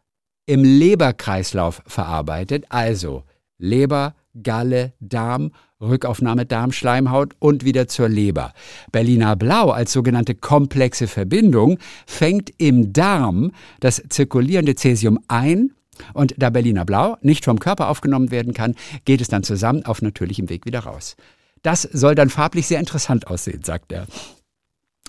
im 0.46 0.64
Leberkreislauf 0.64 1.80
verarbeitet. 1.86 2.64
Also 2.70 3.22
Leber, 3.58 4.16
Galle, 4.42 4.94
Darm, 4.98 5.52
Rückaufnahme 5.80 6.44
Darmschleimhaut 6.44 7.34
und 7.38 7.64
wieder 7.64 7.86
zur 7.86 8.08
Leber. 8.08 8.52
Berliner 8.90 9.36
Blau 9.36 9.70
als 9.70 9.92
sogenannte 9.92 10.34
komplexe 10.34 11.06
Verbindung 11.06 11.78
fängt 12.04 12.50
im 12.58 12.92
Darm 12.92 13.52
das 13.78 14.02
zirkulierende 14.08 14.74
Cäsium 14.74 15.20
ein 15.28 15.70
und 16.14 16.34
da 16.36 16.50
Berliner 16.50 16.84
Blau 16.84 17.16
nicht 17.22 17.44
vom 17.44 17.60
Körper 17.60 17.88
aufgenommen 17.88 18.32
werden 18.32 18.54
kann, 18.54 18.74
geht 19.04 19.20
es 19.20 19.28
dann 19.28 19.44
zusammen 19.44 19.84
auf 19.84 20.02
natürlichem 20.02 20.48
Weg 20.48 20.66
wieder 20.66 20.80
raus. 20.80 21.16
Das 21.62 21.82
soll 21.82 22.14
dann 22.14 22.30
farblich 22.30 22.66
sehr 22.66 22.80
interessant 22.80 23.26
aussehen, 23.26 23.62
sagt 23.62 23.92
er. 23.92 24.06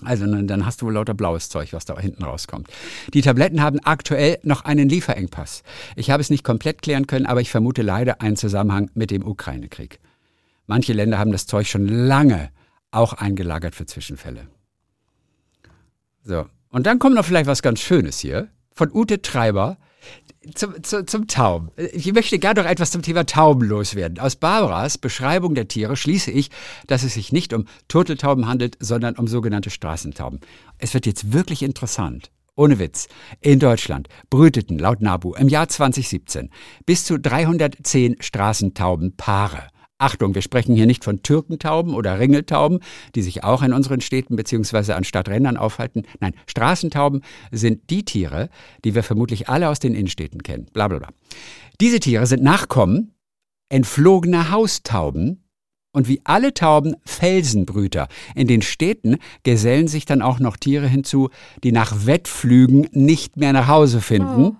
Also 0.04 0.26
dann 0.26 0.48
dann 0.48 0.66
hast 0.66 0.82
du 0.82 0.86
wohl 0.86 0.94
lauter 0.94 1.14
blaues 1.14 1.48
Zeug, 1.48 1.72
was 1.72 1.84
da 1.84 1.98
hinten 1.98 2.24
rauskommt. 2.24 2.68
Die 3.14 3.22
Tabletten 3.22 3.62
haben 3.62 3.78
aktuell 3.84 4.38
noch 4.42 4.64
einen 4.64 4.88
Lieferengpass. 4.88 5.62
Ich 5.96 6.10
habe 6.10 6.20
es 6.20 6.30
nicht 6.30 6.44
komplett 6.44 6.82
klären 6.82 7.06
können, 7.06 7.26
aber 7.26 7.40
ich 7.40 7.50
vermute 7.50 7.82
leider 7.82 8.20
einen 8.20 8.36
Zusammenhang 8.36 8.90
mit 8.94 9.10
dem 9.10 9.24
Ukraine-Krieg. 9.24 10.00
Manche 10.66 10.92
Länder 10.92 11.18
haben 11.18 11.32
das 11.32 11.46
Zeug 11.46 11.68
schon 11.68 11.86
lange 11.86 12.50
auch 12.90 13.12
eingelagert 13.12 13.74
für 13.74 13.86
Zwischenfälle. 13.86 14.46
So, 16.24 16.46
und 16.68 16.86
dann 16.86 16.98
kommt 16.98 17.14
noch 17.14 17.24
vielleicht 17.24 17.46
was 17.46 17.62
ganz 17.62 17.80
Schönes 17.80 18.18
hier 18.18 18.48
von 18.74 18.90
Ute 18.92 19.22
Treiber 19.22 19.78
zum, 20.54 20.82
zu, 20.82 21.04
zum 21.04 21.26
Tauben. 21.28 21.70
Ich 21.76 22.12
möchte 22.12 22.38
gerne 22.38 22.62
noch 22.62 22.68
etwas 22.68 22.90
zum 22.90 23.02
Thema 23.02 23.24
Tauben 23.26 23.62
loswerden. 23.62 24.18
Aus 24.18 24.36
Barbaras 24.36 24.98
Beschreibung 24.98 25.54
der 25.54 25.68
Tiere 25.68 25.96
schließe 25.96 26.30
ich, 26.30 26.50
dass 26.86 27.02
es 27.02 27.14
sich 27.14 27.32
nicht 27.32 27.52
um 27.52 27.66
Turteltauben 27.88 28.46
handelt, 28.46 28.76
sondern 28.80 29.16
um 29.16 29.28
sogenannte 29.28 29.70
Straßentauben. 29.70 30.40
Es 30.78 30.94
wird 30.94 31.06
jetzt 31.06 31.32
wirklich 31.32 31.62
interessant. 31.62 32.30
Ohne 32.54 32.78
Witz. 32.78 33.08
In 33.40 33.60
Deutschland 33.60 34.08
brüteten 34.28 34.78
laut 34.78 35.00
NABU 35.00 35.34
im 35.34 35.48
Jahr 35.48 35.68
2017 35.68 36.50
bis 36.84 37.04
zu 37.04 37.18
310 37.18 38.16
Straßentaubenpaare. 38.20 39.68
Achtung, 40.02 40.34
wir 40.34 40.42
sprechen 40.42 40.74
hier 40.74 40.86
nicht 40.86 41.04
von 41.04 41.22
Türkentauben 41.22 41.94
oder 41.94 42.18
Ringeltauben, 42.18 42.80
die 43.14 43.22
sich 43.22 43.44
auch 43.44 43.62
in 43.62 43.72
unseren 43.72 44.00
Städten 44.00 44.36
bzw. 44.36 44.92
an 44.92 45.04
Stadträndern 45.04 45.56
aufhalten. 45.56 46.02
Nein, 46.20 46.34
Straßentauben 46.46 47.22
sind 47.50 47.88
die 47.90 48.04
Tiere, 48.04 48.48
die 48.84 48.94
wir 48.94 49.02
vermutlich 49.02 49.48
alle 49.48 49.68
aus 49.68 49.78
den 49.78 49.94
Innenstädten 49.94 50.42
kennen. 50.42 50.66
Bla 50.72 50.88
bla 50.88 50.98
bla. 50.98 51.08
Diese 51.80 52.00
Tiere 52.00 52.26
sind 52.26 52.42
Nachkommen 52.42 53.12
entflogener 53.68 54.50
Haustauben 54.50 55.44
und 55.92 56.08
wie 56.08 56.20
alle 56.24 56.52
Tauben 56.52 56.96
Felsenbrüter. 57.04 58.08
In 58.34 58.46
den 58.46 58.62
Städten 58.62 59.16
gesellen 59.44 59.88
sich 59.88 60.04
dann 60.04 60.20
auch 60.22 60.40
noch 60.40 60.56
Tiere 60.56 60.86
hinzu, 60.86 61.30
die 61.64 61.72
nach 61.72 62.06
Wettflügen 62.06 62.88
nicht 62.92 63.36
mehr 63.36 63.52
nach 63.52 63.68
Hause 63.68 64.00
finden. 64.00 64.58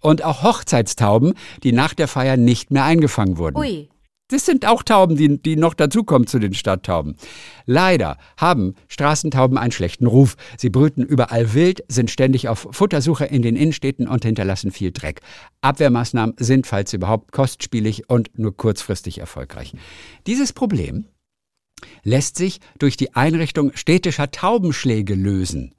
Und 0.00 0.22
auch 0.22 0.42
Hochzeitstauben, 0.42 1.34
die 1.62 1.72
nach 1.72 1.94
der 1.94 2.08
Feier 2.08 2.36
nicht 2.36 2.70
mehr 2.70 2.84
eingefangen 2.84 3.38
wurden. 3.38 3.56
Ui. 3.56 3.88
Das 4.28 4.46
sind 4.46 4.66
auch 4.66 4.82
Tauben, 4.82 5.16
die, 5.16 5.40
die 5.40 5.56
noch 5.56 5.74
dazukommen 5.74 6.26
zu 6.26 6.38
den 6.38 6.54
Stadttauben. 6.54 7.16
Leider 7.66 8.16
haben 8.38 8.74
Straßentauben 8.88 9.58
einen 9.58 9.72
schlechten 9.72 10.06
Ruf. 10.06 10.36
Sie 10.56 10.70
brüten 10.70 11.02
überall 11.02 11.52
wild, 11.52 11.84
sind 11.88 12.10
ständig 12.10 12.48
auf 12.48 12.66
Futtersuche 12.70 13.26
in 13.26 13.42
den 13.42 13.54
Innenstädten 13.54 14.08
und 14.08 14.24
hinterlassen 14.24 14.70
viel 14.70 14.92
Dreck. 14.92 15.20
Abwehrmaßnahmen 15.60 16.36
sind, 16.38 16.66
falls 16.66 16.94
überhaupt, 16.94 17.32
kostspielig 17.32 18.08
und 18.08 18.38
nur 18.38 18.56
kurzfristig 18.56 19.18
erfolgreich. 19.18 19.74
Dieses 20.26 20.54
Problem 20.54 21.04
lässt 22.02 22.36
sich 22.36 22.60
durch 22.78 22.96
die 22.96 23.14
Einrichtung 23.14 23.72
städtischer 23.74 24.30
Taubenschläge 24.30 25.14
lösen. 25.14 25.74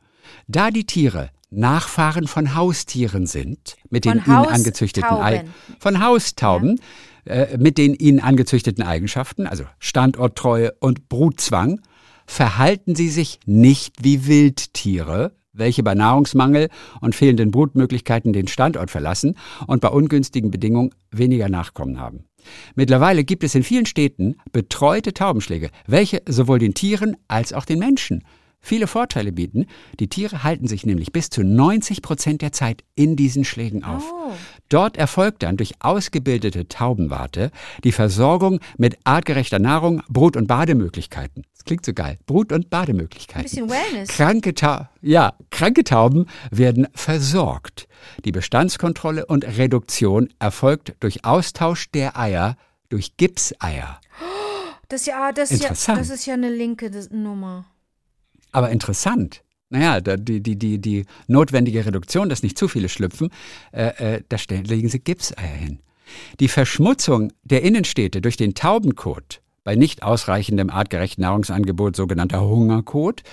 Da 0.48 0.70
die 0.70 0.86
Tiere 0.86 1.32
Nachfahren 1.50 2.28
von 2.28 2.56
Haustieren 2.56 3.28
sind, 3.28 3.78
mit 3.90 4.06
Von 4.06 4.18
den 4.18 4.26
ihnen 4.26 4.46
angezüchteten 4.46 5.18
Ei 5.18 5.46
von 5.80 6.04
Haustauben, 6.04 6.80
äh, 7.26 7.58
mit 7.58 7.78
den 7.78 7.94
ihnen 7.94 8.20
angezüchteten 8.20 8.84
Eigenschaften, 8.84 9.48
also 9.48 9.64
Standorttreue 9.80 10.74
und 10.80 11.10
Brutzwang, 11.10 11.82
verhalten 12.28 12.96
sie 12.96 13.10
sich 13.10 13.40
nicht 13.46 14.04
wie 14.04 14.28
Wildtiere, 14.28 15.34
welche 15.54 15.84
bei 15.84 15.96
Nahrungsmangel 15.96 16.70
und 17.02 17.16
fehlenden 17.16 17.52
Brutmöglichkeiten 17.52 18.34
den 18.34 18.48
Standort 18.48 18.92
verlassen 18.92 19.38
und 19.68 19.82
bei 19.82 19.90
ungünstigen 19.90 20.52
Bedingungen 20.52 20.92
weniger 21.12 21.50
Nachkommen 21.50 22.00
haben. 22.00 22.26
Mittlerweile 22.76 23.24
gibt 23.24 23.44
es 23.44 23.56
in 23.56 23.64
vielen 23.64 23.86
Städten 23.86 24.36
betreute 24.52 25.14
Taubenschläge, 25.14 25.70
welche 25.88 26.22
sowohl 26.28 26.60
den 26.60 26.74
Tieren 26.74 27.18
als 27.28 27.54
auch 27.54 27.66
den 27.66 27.80
Menschen 27.80 28.24
viele 28.66 28.88
Vorteile 28.88 29.32
bieten. 29.32 29.66
Die 30.00 30.08
Tiere 30.10 30.44
halten 30.44 30.68
sich 30.68 30.86
nämlich 30.86 31.12
bis 31.12 31.30
zu 31.30 31.44
90 31.44 32.02
Prozent 32.02 32.42
der 32.42 32.52
Zeit 32.52 32.84
in 32.96 33.16
diesen 33.16 33.46
Schlägen 33.46 33.84
auf. 33.84 34.04
Oh. 34.12 34.32
Dort 34.70 34.98
erfolgt 34.98 35.44
dann 35.44 35.58
durch 35.58 35.74
ausgebildete 35.80 36.68
Taubenwarte 36.68 37.52
die 37.84 37.92
Versorgung 37.92 38.60
mit 38.78 38.98
artgerechter 39.04 39.60
Nahrung, 39.60 40.02
Brut- 40.10 40.36
und 40.36 40.48
Bademöglichkeiten. 40.48 41.44
Das 41.54 41.64
klingt 41.64 41.86
so 41.86 41.94
geil. 41.94 42.18
Brut- 42.26 42.52
und 42.52 42.66
Ein 42.66 42.70
Bademöglichkeiten. 42.70 43.44
bisschen 43.44 43.70
Wellness. 43.70 44.10
Kranke, 44.10 44.54
Ta 44.56 44.90
ja, 45.02 45.34
kranke 45.52 45.84
Tauben 45.84 46.26
werden 46.52 46.88
versorgt. 46.96 47.88
Die 48.26 48.32
Bestandskontrolle 48.32 49.26
und 49.28 49.46
Reduktion 49.46 50.30
erfolgt 50.40 50.96
durch 51.00 51.24
Austausch 51.26 51.92
der 51.92 52.18
Eier 52.20 52.58
durch 52.90 53.18
Gipseier. 53.18 54.00
Das 54.90 55.02
ist 55.02 55.08
ja, 55.08 55.32
das 55.32 55.52
ist 55.52 55.64
ja, 55.64 55.96
das 55.96 56.10
ist 56.10 56.26
ja 56.28 56.34
eine 56.36 56.50
linke 56.50 56.92
das- 56.92 57.10
Nummer. 57.10 57.66
Aber 58.56 58.70
interessant. 58.70 59.44
Naja, 59.70 60.00
die, 60.00 60.42
die, 60.42 60.56
die, 60.56 60.80
die 60.80 61.06
notwendige 61.28 61.86
Reduktion, 61.86 62.30
dass 62.30 62.42
nicht 62.42 62.58
zu 62.58 62.70
viele 62.70 62.88
schlüpfen, 62.88 63.32
äh, 63.74 64.16
äh, 64.16 64.22
da 64.30 64.38
stellen, 64.38 64.64
legen 64.64 64.88
sie 64.88 65.00
Gipseier 65.00 65.46
hin. 65.46 65.80
Die 66.40 66.48
Verschmutzung 66.48 67.34
der 67.44 67.64
Innenstädte 67.64 68.22
durch 68.22 68.38
den 68.38 68.54
Taubenkot, 68.54 69.42
bei 69.66 69.76
nicht 69.76 70.04
ausreichendem 70.04 70.70
artgerechten 70.70 71.22
Nahrungsangebot 71.24 71.98
sogenannter 71.98 72.48
Hungerkot, 72.48 73.24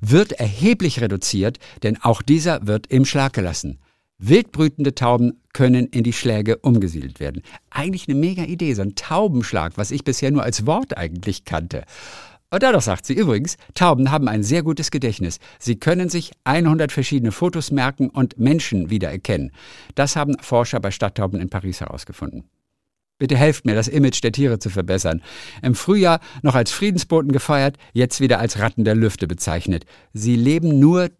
wird 0.00 0.30
erheblich 0.30 1.00
reduziert, 1.00 1.58
denn 1.82 2.00
auch 2.00 2.22
dieser 2.22 2.68
wird 2.68 2.86
im 2.86 3.04
Schlag 3.04 3.32
gelassen. 3.32 3.80
Wildbrütende 4.18 4.94
Tauben 4.94 5.40
können 5.52 5.86
in 5.86 6.04
die 6.04 6.12
Schläge 6.12 6.58
umgesiedelt 6.58 7.18
werden. 7.18 7.42
Eigentlich 7.70 8.06
eine 8.06 8.16
mega 8.16 8.44
Idee, 8.44 8.74
so 8.74 8.82
ein 8.82 8.94
Taubenschlag, 8.94 9.72
was 9.76 9.90
ich 9.90 10.04
bisher 10.04 10.30
nur 10.30 10.44
als 10.44 10.66
Wort 10.66 10.96
eigentlich 10.96 11.44
kannte. 11.44 11.84
Und 12.50 12.62
dadurch 12.62 12.84
sagt 12.84 13.04
sie 13.04 13.14
übrigens, 13.14 13.56
Tauben 13.74 14.10
haben 14.10 14.26
ein 14.26 14.42
sehr 14.42 14.62
gutes 14.62 14.90
Gedächtnis. 14.90 15.38
Sie 15.58 15.78
können 15.78 16.08
sich 16.08 16.32
100 16.44 16.90
verschiedene 16.92 17.30
Fotos 17.30 17.70
merken 17.70 18.08
und 18.08 18.38
Menschen 18.38 18.88
wiedererkennen. 18.88 19.52
Das 19.94 20.16
haben 20.16 20.36
Forscher 20.40 20.80
bei 20.80 20.90
Stadttauben 20.90 21.40
in 21.40 21.50
Paris 21.50 21.80
herausgefunden. 21.80 22.44
Bitte 23.18 23.36
helft 23.36 23.66
mir, 23.66 23.74
das 23.74 23.88
Image 23.88 24.22
der 24.22 24.32
Tiere 24.32 24.60
zu 24.60 24.70
verbessern. 24.70 25.22
Im 25.60 25.74
Frühjahr 25.74 26.20
noch 26.42 26.54
als 26.54 26.70
Friedensboten 26.70 27.32
gefeiert, 27.32 27.76
jetzt 27.92 28.20
wieder 28.20 28.38
als 28.38 28.60
Ratten 28.60 28.84
der 28.84 28.94
Lüfte 28.94 29.26
bezeichnet. 29.26 29.84
Sie 30.12 30.36
leben 30.36 30.78
nur 30.78 31.10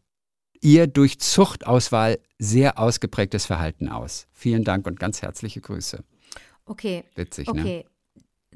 ihr 0.60 0.86
durch 0.86 1.18
Zuchtauswahl 1.18 2.18
sehr 2.38 2.78
ausgeprägtes 2.78 3.46
Verhalten 3.46 3.88
aus. 3.88 4.28
Vielen 4.32 4.64
Dank 4.64 4.86
und 4.86 5.00
ganz 5.00 5.22
herzliche 5.22 5.60
Grüße. 5.60 6.04
Okay. 6.64 7.04
Witzig, 7.16 7.52
ne? 7.52 7.84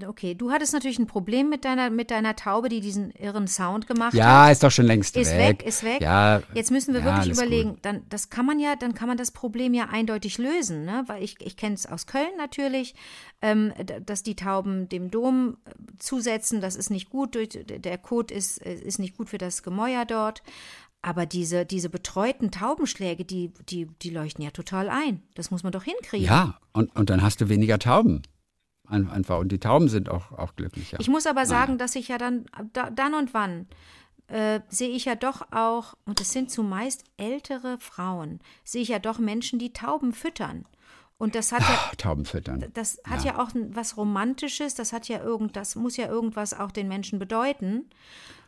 Okay. 0.07 0.35
Du 0.35 0.51
hattest 0.51 0.73
natürlich 0.73 0.99
ein 0.99 1.07
Problem 1.07 1.49
mit 1.49 1.65
deiner, 1.65 1.91
mit 1.91 2.11
deiner 2.11 2.35
Taube, 2.37 2.69
die 2.69 2.81
diesen 2.81 3.11
irren 3.13 3.47
Sound 3.47 3.87
gemacht 3.87 4.15
Ja, 4.15 4.45
hat. 4.45 4.53
ist 4.53 4.63
doch 4.63 4.71
schon 4.71 4.87
längst 4.87 5.17
Ist 5.17 5.33
weg. 5.33 5.61
weg, 5.61 5.63
ist 5.67 5.83
weg. 5.85 6.01
Ja, 6.01 6.43
Jetzt 6.55 6.71
müssen 6.71 6.95
wir 6.95 7.01
ja, 7.01 7.07
wirklich 7.07 7.33
überlegen, 7.37 7.71
gut. 7.71 7.79
dann 7.83 8.03
das 8.09 8.31
kann 8.31 8.47
man 8.47 8.59
ja, 8.59 8.77
dann 8.77 8.95
kann 8.95 9.09
man 9.09 9.17
das 9.17 9.31
Problem 9.31 9.75
ja 9.75 9.89
eindeutig 9.91 10.39
lösen, 10.39 10.85
ne? 10.85 11.05
Weil 11.07 11.23
ich, 11.23 11.37
ich 11.41 11.57
kenne 11.57 11.75
es 11.75 11.87
aus 11.87 12.07
Köln 12.07 12.31
natürlich, 12.39 12.95
ähm, 13.43 13.73
dass 14.07 14.23
die 14.23 14.37
Tauben 14.37 14.89
dem 14.89 15.11
Dom 15.11 15.57
äh, 15.67 15.71
zusetzen, 15.99 16.61
das 16.61 16.77
ist 16.77 16.91
nicht 16.91 17.11
gut, 17.11 17.37
der 17.55 17.99
Kot 17.99 18.31
ist, 18.31 18.65
äh, 18.65 18.75
ist 18.75 18.99
nicht 18.99 19.17
gut 19.17 19.29
für 19.29 19.39
das 19.39 19.63
Gemäuer 19.63 20.05
dort. 20.05 20.43
Aber 21.05 21.27
diese, 21.27 21.67
diese 21.67 21.89
betreuten 21.89 22.53
Taubenschläge, 22.53 23.25
die, 23.25 23.53
die, 23.69 23.87
die 24.03 24.11
leuchten 24.11 24.45
ja 24.45 24.53
total 24.53 24.89
ein. 24.89 25.21
Das 25.35 25.51
muss 25.51 25.65
man 25.65 25.73
doch 25.73 25.83
hinkriegen. 25.83 26.25
Ja, 26.27 26.59
und, 26.73 26.95
und 26.95 27.11
dann 27.11 27.23
hast 27.23 27.41
du 27.41 27.49
weniger 27.49 27.81
Tauben. 27.81 28.23
Ein- 28.93 29.11
Einfach. 29.11 29.39
Und 29.39 29.51
die 29.51 29.59
Tauben 29.59 29.89
sind 29.89 30.09
auch, 30.09 30.33
auch 30.33 30.55
glücklicher. 30.57 30.99
Ich 31.01 31.09
muss 31.09 31.27
aber 31.27 31.47
sagen, 31.47 31.79
dass 31.79 31.97
ich 31.97 32.09
ja 32.09 32.19
dann, 32.19 32.47
da, 32.73 32.91
dann 32.91 33.15
und 33.15 33.35
wann, 33.35 33.67
äh, 34.29 34.61
sehe 34.69 34.91
ich 34.91 35.05
ja 35.07 35.15
doch 35.15 35.51
auch, 35.53 35.95
und 36.07 36.21
es 36.21 36.33
sind 36.33 36.51
zumeist 36.51 37.05
ältere 37.17 37.79
Frauen, 37.81 38.41
sehe 38.65 38.83
ich 38.83 38.89
ja 38.89 38.99
doch 38.99 39.19
Menschen, 39.19 39.59
die 39.59 39.73
Tauben 39.73 40.13
füttern. 40.13 40.65
Und 41.19 41.35
das 41.37 41.53
hat 41.53 41.61
ja, 41.61 41.79
Tauben 41.99 42.25
füttern. 42.25 42.65
das 42.75 43.01
hat 43.09 43.25
ja, 43.25 43.39
auch 43.39 43.55
ein- 43.55 43.75
was 43.77 43.97
Romantisches, 43.97 44.75
das 44.75 44.93
hat 44.93 45.07
ja 45.09 45.23
irgend, 45.23 45.57
das 45.57 45.77
muss 45.77 45.97
ja 45.97 46.09
irgendwas 46.09 46.53
auch 46.53 46.71
den 46.73 46.89
Menschen 46.89 47.19
bedeuten. 47.19 47.89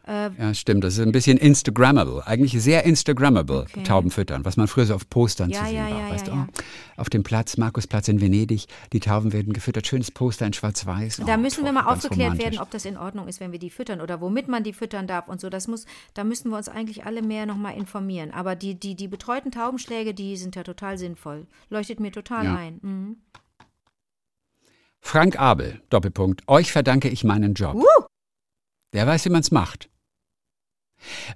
Ja, 0.06 0.52
stimmt. 0.52 0.84
Das 0.84 0.94
ist 0.94 1.00
ein 1.00 1.12
bisschen 1.12 1.38
Instagrammable. 1.38 2.26
Eigentlich 2.26 2.52
sehr 2.62 2.84
Instagrammable, 2.84 3.62
Okay. 3.62 3.84
Tauben 3.84 4.10
füttern, 4.10 4.44
was 4.44 4.58
man 4.58 4.68
früher 4.68 4.84
so 4.84 4.94
auf 4.94 5.08
Postern 5.08 5.48
Ja, 5.48 5.60
zu 5.60 5.64
sehen 5.66 5.76
ja, 5.76 5.90
war. 5.90 5.98
ja, 5.98 6.10
weißt 6.10 6.26
du, 6.26 6.32
oh, 6.32 6.46
auf 6.98 7.08
dem 7.08 7.22
Platz, 7.22 7.56
Markusplatz 7.56 8.08
in 8.08 8.20
Venedig, 8.20 8.66
die 8.92 9.00
Tauben 9.00 9.32
werden 9.32 9.54
gefüttert. 9.54 9.86
Schönes 9.86 10.10
Poster 10.10 10.46
in 10.46 10.52
Schwarz-Weiß. 10.52 11.22
Da 11.26 11.34
Oh, 11.34 11.38
müssen 11.38 11.60
wir 11.64 11.64
toll, 11.64 11.72
mal 11.72 11.84
ganz 11.84 12.04
aufgeklärt 12.04 12.36
werden, 12.38 12.58
ob 12.58 12.70
das 12.70 12.84
in 12.84 12.98
Ordnung 12.98 13.28
ist, 13.28 13.40
wenn 13.40 13.50
wir 13.52 13.58
die 13.58 13.70
füttern 13.70 14.02
oder 14.02 14.20
womit 14.20 14.46
man 14.46 14.62
die 14.62 14.74
füttern 14.74 15.06
darf 15.06 15.26
und 15.28 15.40
so. 15.40 15.48
Das 15.48 15.68
muss, 15.68 15.86
da 16.12 16.22
müssen 16.24 16.50
wir 16.50 16.58
uns 16.58 16.68
eigentlich 16.68 17.06
alle 17.06 17.22
mehr 17.22 17.46
nochmal 17.46 17.74
informieren. 17.74 18.30
Aber 18.30 18.56
die, 18.56 18.74
die, 18.74 18.96
die 18.96 19.08
betreuten 19.08 19.52
Taubenschläge, 19.52 20.12
die 20.12 20.36
sind 20.36 20.54
ja 20.54 20.64
total 20.64 20.98
sinnvoll. 20.98 21.46
Leuchtet 21.70 21.98
mir 22.00 22.12
total 22.12 22.46
ein. 22.46 22.78
Mhm. 22.82 23.16
Frank 25.00 25.38
Abel, 25.38 25.80
Doppelpunkt. 25.90 26.42
Euch 26.48 26.72
verdanke 26.72 27.08
ich 27.08 27.24
meinen 27.24 27.54
Job. 27.54 27.74
Uh! 27.74 28.04
Der 28.92 29.06
weiß, 29.06 29.24
wie 29.24 29.30
man's 29.30 29.50
macht. 29.50 29.88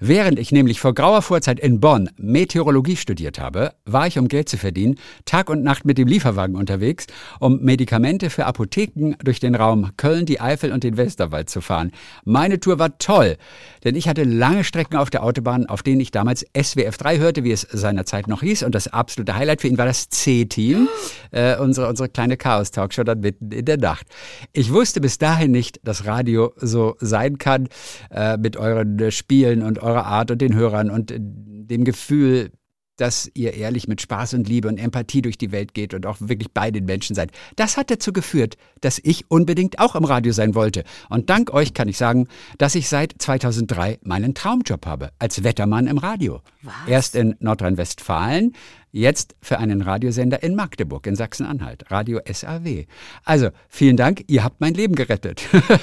Während 0.01 0.39
ich 0.39 0.53
nämlich 0.53 0.81
vor 0.81 0.95
grauer 0.95 1.23
Vorzeit 1.23 1.61
in 1.61 1.81
Bonn 1.81 2.11
Meteorologie 2.17 2.97
studiert 2.97 3.39
habe, 3.39 3.73
war 3.85 4.07
ich, 4.07 4.19
um 4.19 4.29
Geld 4.29 4.49
zu 4.49 4.57
verdienen, 4.57 4.97
Tag 5.25 5.51
und 5.51 5.63
Nacht 5.63 5.85
mit 5.85 5.99
dem 5.99 6.09
Lieferwagen 6.09 6.57
unterwegs, 6.57 7.07
um 7.41 7.61
Medikamente 7.61 8.31
für 8.31 8.47
Apotheken 8.47 9.15
durch 9.23 9.41
den 9.41 9.55
Raum 9.55 9.91
Köln, 9.97 10.27
die 10.27 10.41
Eifel 10.41 10.73
und 10.73 10.85
den 10.85 10.97
Westerwald 10.97 11.51
zu 11.51 11.61
fahren. 11.61 11.93
Meine 12.25 12.61
Tour 12.61 12.79
war 12.79 12.99
toll, 12.99 13.37
denn 13.85 13.95
ich 13.95 14.09
hatte 14.09 14.25
lange 14.25 14.65
Strecken 14.65 14.97
auf 14.97 15.11
der 15.11 15.23
Autobahn, 15.23 15.67
auf 15.67 15.83
denen 15.83 16.01
ich 16.01 16.11
damals 16.11 16.45
SWF 16.57 16.97
3 16.97 17.19
hörte, 17.19 17.45
wie 17.45 17.53
es 17.53 17.63
seinerzeit 17.63 18.29
noch 18.29 18.43
hieß. 18.43 18.63
Und 18.63 18.75
das 18.75 18.89
absolute 18.89 19.35
Highlight 19.35 19.61
für 19.61 19.69
ihn 19.69 19.79
war 19.79 19.87
das 19.87 20.09
C-Team, 20.09 20.89
äh, 21.31 21.57
unsere, 21.57 21.89
unsere 21.89 22.09
kleine 22.09 22.37
Chaos-Talkshow 22.37 23.05
dann 23.05 23.21
mitten 23.21 23.51
in 23.51 23.65
der 23.65 23.79
Nacht. 23.79 24.07
Ich 24.53 24.73
wusste 24.73 25.01
bis 25.01 25.19
dahin 25.19 25.51
nicht, 25.51 25.81
dass 25.85 26.07
Radio 26.07 26.53
so 26.57 26.97
sein 27.01 27.39
kann, 27.39 27.69
äh, 28.11 28.37
mit 28.37 28.57
euren 28.57 29.11
Spielen 29.11 29.58
und 29.63 29.81
eurer 29.81 30.07
Art 30.07 30.31
und 30.31 30.41
den 30.41 30.55
Hörern 30.55 30.91
und 30.91 31.11
äh, 31.11 31.19
dem 31.21 31.85
Gefühl, 31.85 32.51
dass 32.99 33.31
ihr 33.35 33.55
ehrlich 33.55 33.89
mit 33.89 34.03
Spaß 34.03 34.35
und 34.35 34.49
Liebe 34.49 34.69
und 34.69 34.77
Empathie 34.77 35.23
durch 35.23 35.39
die 35.39 35.53
Welt 35.53 35.73
geht 35.73 35.95
und 35.95 36.05
auch 36.05 36.17
wirklich 36.21 36.53
bei 36.53 36.71
den 36.71 36.85
Menschen 36.85 37.15
seid. 37.15 37.31
Das 37.57 37.77
hat 37.77 37.91
dazu 37.91 38.13
geführt, 38.13 38.57
dass 38.81 39.01
ich 39.03 39.31
unbedingt 39.31 39.79
auch 39.79 39.95
im 39.95 40.05
Radio 40.05 40.33
sein 40.33 40.55
wollte. 40.55 40.85
Und 41.09 41.31
dank 41.31 41.53
euch 41.55 41.75
kann 41.75 41.89
ich 41.89 41.97
sagen, 41.97 42.27
dass 42.59 42.75
ich 42.75 42.89
seit 42.89 43.15
2003 43.19 44.01
meinen 44.03 44.35
Traumjob 44.35 44.85
habe, 44.85 45.11
als 45.19 45.45
Wettermann 45.45 45.87
im 45.87 45.99
Radio. 45.99 46.43
Erst 46.87 47.15
in 47.15 47.37
Nordrhein-Westfalen, 47.39 48.53
jetzt 48.91 49.37
für 49.41 49.59
einen 49.59 49.81
Radiosender 49.81 50.43
in 50.43 50.57
Magdeburg, 50.57 51.07
in 51.07 51.15
Sachsen-Anhalt, 51.15 51.91
Radio 51.91 52.21
SAW. 52.31 52.85
Also, 53.25 53.51
vielen 53.69 53.97
Dank, 53.97 54.25
ihr 54.27 54.43
habt 54.43 54.61
mein 54.61 54.75
Leben 54.75 54.97
gerettet. 54.97 55.43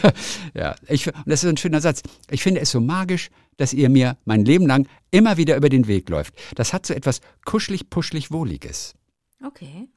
ja, 0.54 0.76
ich, 0.88 1.08
und 1.08 1.28
das 1.28 1.44
ist 1.44 1.50
ein 1.50 1.58
schöner 1.58 1.82
Satz. 1.82 2.02
Ich 2.30 2.44
finde 2.44 2.60
es 2.60 2.72
so 2.72 2.82
magisch, 2.82 3.30
dass 3.58 3.74
ihr 3.74 3.90
mir 3.90 4.18
mein 4.26 4.44
Leben 4.46 4.68
lang 4.68 4.88
immer 5.12 5.38
wieder 5.38 5.56
über 5.58 5.70
den 5.70 5.88
Weg 5.88 6.10
läuft. 6.10 6.34
Das 6.56 6.74
hat 6.74 6.86
so 6.86 6.94
etwas 6.94 7.22
kuschelig, 7.46 7.90
puschelig, 7.90 8.32
wohliges. 8.32 8.96
Okay. 9.46 9.88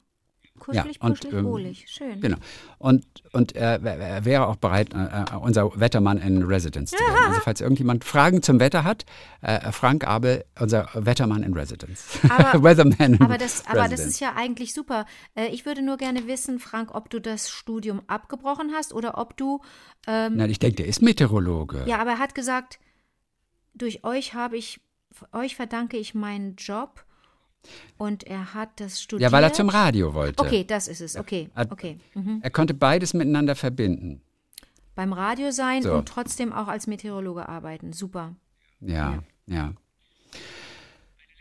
Kuschelig, 0.59 1.01
und, 1.01 1.13
puschelig, 1.21 1.33
ähm, 1.39 1.45
wohlig. 1.45 1.85
Schön. 1.87 2.19
Genau. 2.19 2.35
Und, 2.79 3.05
und 3.31 3.55
er, 3.55 3.81
er 3.81 4.25
wäre 4.25 4.47
auch 4.47 4.57
bereit, 4.57 4.93
äh, 4.93 4.97
äh, 4.97 5.37
unser 5.39 5.71
Wettermann 5.79 6.17
in 6.17 6.43
Residence 6.43 6.91
zu 6.91 7.01
werden. 7.01 7.27
Also 7.29 7.39
falls 7.39 7.61
irgendjemand 7.61 8.03
Fragen 8.03 8.43
zum 8.43 8.59
Wetter 8.59 8.83
hat, 8.83 9.05
äh, 9.41 9.71
Frank 9.71 10.05
Abel, 10.05 10.43
unser 10.59 10.89
Wettermann 10.93 11.43
in 11.43 11.53
Residence. 11.53 12.19
Aber- 12.29 12.61
Weatherman 12.63 13.13
in 13.13 13.21
Aber 13.21 13.37
das, 13.37 13.65
aber 13.67 13.75
das 13.83 13.91
Residence. 13.91 14.09
ist 14.15 14.19
ja 14.19 14.33
eigentlich 14.35 14.73
super. 14.73 15.05
Äh, 15.33 15.47
ich 15.47 15.65
würde 15.65 15.81
nur 15.81 15.95
gerne 15.95 16.27
wissen, 16.27 16.59
Frank, 16.59 16.93
ob 16.93 17.09
du 17.09 17.21
das 17.21 17.49
Studium 17.49 18.01
abgebrochen 18.07 18.71
hast 18.75 18.93
oder 18.93 19.17
ob 19.17 19.37
du. 19.37 19.61
Nein, 20.05 20.49
ich 20.49 20.59
denke, 20.59 20.77
der 20.77 20.87
ist 20.87 21.01
Meteorologe. 21.01 21.83
Ja, 21.85 21.99
aber 21.99 22.11
er 22.11 22.19
hat 22.19 22.33
gesagt, 22.35 22.79
durch 23.81 24.03
euch 24.03 24.33
habe 24.33 24.57
ich, 24.57 24.79
euch 25.33 25.55
verdanke 25.55 25.97
ich 25.97 26.13
meinen 26.13 26.55
Job. 26.55 27.03
Und 27.97 28.23
er 28.23 28.53
hat 28.53 28.69
das 28.79 29.01
studiert. 29.01 29.29
Ja, 29.29 29.31
weil 29.35 29.43
er 29.43 29.51
zum 29.51 29.67
Radio 29.67 30.13
wollte. 30.13 30.41
Okay, 30.41 30.63
das 30.63 30.87
ist 30.87 31.01
es. 31.01 31.17
Okay, 31.17 31.49
Hat- 31.55 31.71
okay. 31.71 31.97
Mhm. 32.13 32.39
Er 32.41 32.49
konnte 32.51 32.73
beides 32.73 33.13
miteinander 33.13 33.53
verbinden. 33.55 34.21
Beim 34.95 35.11
Radio 35.11 35.51
sein 35.51 35.81
So. 35.83 35.93
und 35.95 36.07
trotzdem 36.07 36.53
auch 36.53 36.67
als 36.69 36.87
Meteorologe 36.87 37.49
arbeiten. 37.49 37.91
Super. 37.91 38.35
Ja, 38.79 39.19
ja. 39.45 39.73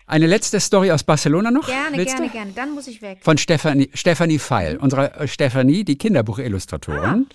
Eine 0.07 0.27
letzte 0.27 0.59
Story 0.59 0.91
aus 0.91 1.05
Barcelona 1.05 1.51
noch? 1.51 1.67
Gerne, 1.67 1.97
Willst 1.99 2.15
gerne, 2.17 2.29
du? 2.29 2.33
gerne. 2.33 2.53
Dann 2.53 2.73
muss 2.73 2.87
ich 2.89 3.03
weg. 3.03 3.19
Von 3.21 3.37
Stefanie, 3.39 3.91
Stefanie 3.95 4.39
Feil, 4.39 4.77
unsere 4.79 5.13
äh, 5.15 5.29
Stefanie, 5.29 5.85
die 5.85 5.99
Kinderbuchillustratorin. 5.99 7.27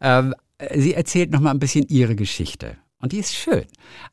Ähm, 0.00 0.34
sie 0.74 0.94
erzählt 0.94 1.30
noch 1.30 1.40
mal 1.40 1.50
ein 1.50 1.58
bisschen 1.58 1.86
ihre 1.88 2.14
Geschichte. 2.14 2.76
Und 3.02 3.10
die 3.10 3.18
ist 3.18 3.34
schön. 3.34 3.64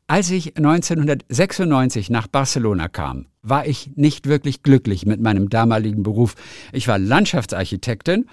Als 0.07 0.31
ich 0.31 0.57
1996 0.57 2.09
nach 2.09 2.27
Barcelona 2.27 2.87
kam, 2.87 3.27
war 3.43 3.67
ich 3.67 3.91
nicht 3.95 4.25
wirklich 4.25 4.63
glücklich 4.63 5.05
mit 5.05 5.21
meinem 5.21 5.49
damaligen 5.49 6.01
Beruf. 6.01 6.33
Ich 6.73 6.87
war 6.87 6.97
Landschaftsarchitektin 6.97 8.25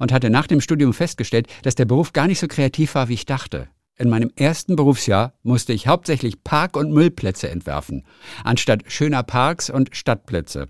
und 0.00 0.12
hatte 0.12 0.28
nach 0.28 0.48
dem 0.48 0.60
Studium 0.60 0.92
festgestellt, 0.92 1.46
dass 1.62 1.76
der 1.76 1.84
Beruf 1.84 2.12
gar 2.12 2.26
nicht 2.26 2.40
so 2.40 2.48
kreativ 2.48 2.96
war, 2.96 3.08
wie 3.08 3.14
ich 3.14 3.24
dachte. 3.24 3.68
In 3.96 4.08
meinem 4.08 4.32
ersten 4.34 4.74
Berufsjahr 4.74 5.34
musste 5.44 5.72
ich 5.72 5.86
hauptsächlich 5.86 6.42
Park- 6.42 6.76
und 6.76 6.90
Müllplätze 6.92 7.48
entwerfen, 7.48 8.04
anstatt 8.42 8.90
schöner 8.90 9.22
Parks 9.22 9.70
und 9.70 9.94
Stadtplätze. 9.94 10.66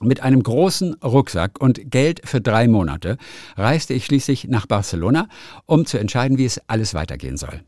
Mit 0.00 0.22
einem 0.22 0.42
großen 0.42 0.94
Rucksack 1.02 1.60
und 1.60 1.90
Geld 1.90 2.20
für 2.24 2.40
drei 2.40 2.68
Monate 2.68 3.16
reiste 3.56 3.94
ich 3.94 4.04
schließlich 4.04 4.46
nach 4.46 4.66
Barcelona, 4.66 5.28
um 5.66 5.86
zu 5.86 5.98
entscheiden, 5.98 6.38
wie 6.38 6.44
es 6.44 6.60
alles 6.68 6.94
weitergehen 6.94 7.36
soll. 7.36 7.64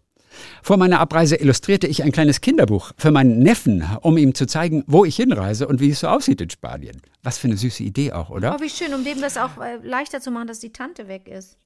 Vor 0.63 0.77
meiner 0.77 1.01
Abreise 1.01 1.37
illustrierte 1.37 1.87
ich 1.87 2.03
ein 2.03 2.13
kleines 2.13 2.41
Kinderbuch 2.41 2.93
für 2.97 3.11
meinen 3.11 3.39
Neffen, 3.39 3.85
um 4.03 4.17
ihm 4.17 4.35
zu 4.35 4.47
zeigen, 4.47 4.85
wo 4.87 5.05
ich 5.05 5.17
hinreise 5.17 5.67
und 5.69 5.81
wie 5.81 5.91
es 5.91 6.01
so 6.01 6.09
aussieht 6.09 6.41
in 6.41 6.51
Spanien. 6.51 7.01
Was 7.23 7.39
für 7.39 7.49
eine 7.49 7.57
süße 7.57 7.83
Idee 7.83 8.13
auch, 8.13 8.31
oder? 8.31 8.57
Oh, 8.57 8.63
wie 8.63 8.71
schön, 8.71 8.95
um 8.95 9.05
dem 9.05 9.21
das 9.21 9.37
auch 9.37 9.59
äh, 9.61 9.77
leichter 9.83 10.21
zu 10.21 10.31
machen, 10.31 10.49
dass 10.49 10.61
die 10.61 10.73
Tante 10.73 11.09
weg 11.09 11.29
ist. 11.29 11.57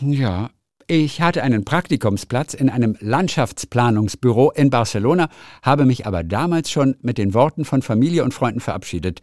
Ja. 0.00 0.50
Ich 0.90 1.20
hatte 1.20 1.42
einen 1.42 1.66
Praktikumsplatz 1.66 2.54
in 2.54 2.70
einem 2.70 2.96
Landschaftsplanungsbüro 3.00 4.52
in 4.52 4.70
Barcelona, 4.70 5.28
habe 5.60 5.84
mich 5.84 6.06
aber 6.06 6.24
damals 6.24 6.70
schon 6.70 6.96
mit 7.02 7.18
den 7.18 7.34
Worten 7.34 7.66
von 7.66 7.82
Familie 7.82 8.24
und 8.24 8.32
Freunden 8.32 8.60
verabschiedet. 8.60 9.20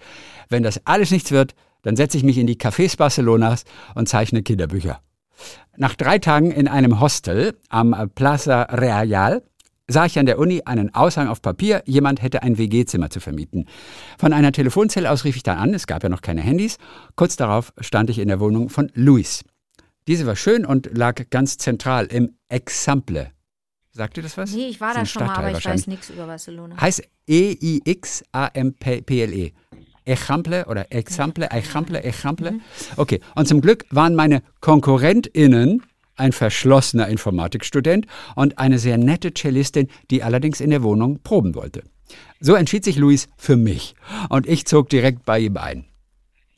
Wenn 0.47 0.61
das 0.61 0.85
alles 0.85 1.09
nichts 1.09 1.31
wird, 1.31 1.55
dann 1.81 1.95
setze 1.95 2.17
ich 2.17 2.23
mich 2.23 2.37
in 2.37 2.45
die 2.45 2.57
Cafés 2.57 2.97
Barcelonas 2.97 3.63
und 3.95 4.07
zeichne 4.07 4.43
Kinderbücher. 4.43 5.01
Nach 5.77 5.95
drei 5.95 6.19
Tagen 6.19 6.51
in 6.51 6.67
einem 6.67 6.99
Hostel 6.99 7.57
am 7.69 8.09
Plaza 8.15 8.63
Real 8.63 9.43
sah 9.87 10.05
ich 10.05 10.17
an 10.17 10.25
der 10.25 10.39
Uni 10.39 10.63
einen 10.65 10.93
Aushang 10.95 11.27
auf 11.27 11.41
Papier, 11.41 11.83
jemand 11.85 12.21
hätte 12.21 12.43
ein 12.43 12.57
WG-Zimmer 12.57 13.09
zu 13.09 13.19
vermieten. 13.19 13.67
Von 14.17 14.33
einer 14.33 14.51
Telefonzelle 14.51 15.11
aus 15.11 15.25
rief 15.25 15.35
ich 15.35 15.43
dann 15.43 15.57
an, 15.57 15.73
es 15.73 15.87
gab 15.87 16.03
ja 16.03 16.09
noch 16.09 16.21
keine 16.21 16.41
Handys. 16.41 16.77
Kurz 17.15 17.35
darauf 17.35 17.73
stand 17.79 18.09
ich 18.09 18.19
in 18.19 18.27
der 18.27 18.39
Wohnung 18.39 18.69
von 18.69 18.91
Luis. 18.95 19.43
Diese 20.07 20.25
war 20.25 20.35
schön 20.35 20.65
und 20.65 20.95
lag 20.97 21.29
ganz 21.29 21.57
zentral 21.57 22.05
im 22.07 22.37
Example. 22.49 23.31
Sagt 23.91 24.17
ihr 24.17 24.23
das 24.23 24.37
was? 24.37 24.53
Nee, 24.53 24.67
ich 24.67 24.81
war 24.81 24.93
da 24.93 25.05
schon 25.05 25.25
mal, 25.25 25.35
aber 25.35 25.51
ich 25.57 25.63
weiß 25.63 25.87
nichts 25.87 26.09
über 26.09 26.25
Barcelona. 26.25 26.79
Heißt 26.79 27.01
E 27.27 27.79
Echample 30.05 30.65
oder 30.65 30.91
Example, 30.91 31.49
Echample, 31.49 32.03
Echample. 32.03 32.59
Okay, 32.97 33.19
und 33.35 33.47
zum 33.47 33.61
Glück 33.61 33.85
waren 33.89 34.15
meine 34.15 34.41
KonkurrentInnen 34.61 35.81
ein 36.15 36.31
verschlossener 36.31 37.07
Informatikstudent 37.07 38.07
und 38.35 38.57
eine 38.57 38.79
sehr 38.79 38.97
nette 38.97 39.33
Cellistin, 39.33 39.89
die 40.09 40.23
allerdings 40.23 40.61
in 40.61 40.69
der 40.69 40.83
Wohnung 40.83 41.19
proben 41.23 41.55
wollte. 41.55 41.83
So 42.39 42.55
entschied 42.55 42.85
sich 42.85 42.97
Luis 42.97 43.27
für 43.37 43.57
mich 43.57 43.95
und 44.29 44.47
ich 44.47 44.65
zog 44.65 44.89
direkt 44.89 45.25
bei 45.25 45.39
ihm 45.39 45.57
ein. 45.57 45.85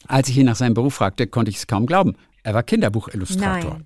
Als 0.07 0.29
ich 0.29 0.38
ihn 0.38 0.45
nach 0.45 0.55
seinem 0.55 0.73
Beruf 0.73 0.95
fragte, 0.95 1.27
konnte 1.27 1.49
ich 1.49 1.57
es 1.57 1.67
kaum 1.67 1.86
glauben. 1.86 2.15
Er 2.43 2.53
war 2.53 2.63
Kinderbuchillustrator. 2.63 3.73
Nein. 3.73 3.86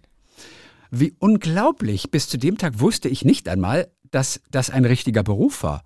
Wie 0.91 1.15
unglaublich. 1.19 2.11
Bis 2.11 2.27
zu 2.27 2.37
dem 2.37 2.57
Tag 2.57 2.79
wusste 2.79 3.07
ich 3.07 3.23
nicht 3.23 3.47
einmal, 3.47 3.87
dass 4.11 4.41
das 4.51 4.69
ein 4.69 4.85
richtiger 4.85 5.23
Beruf 5.23 5.63
war. 5.63 5.83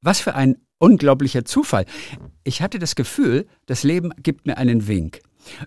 Was 0.00 0.20
für 0.20 0.34
ein 0.34 0.56
unglaublicher 0.78 1.44
Zufall. 1.44 1.84
Ich 2.44 2.62
hatte 2.62 2.78
das 2.78 2.94
Gefühl, 2.94 3.46
das 3.66 3.82
Leben 3.82 4.12
gibt 4.22 4.46
mir 4.46 4.56
einen 4.58 4.88
Wink. 4.88 5.20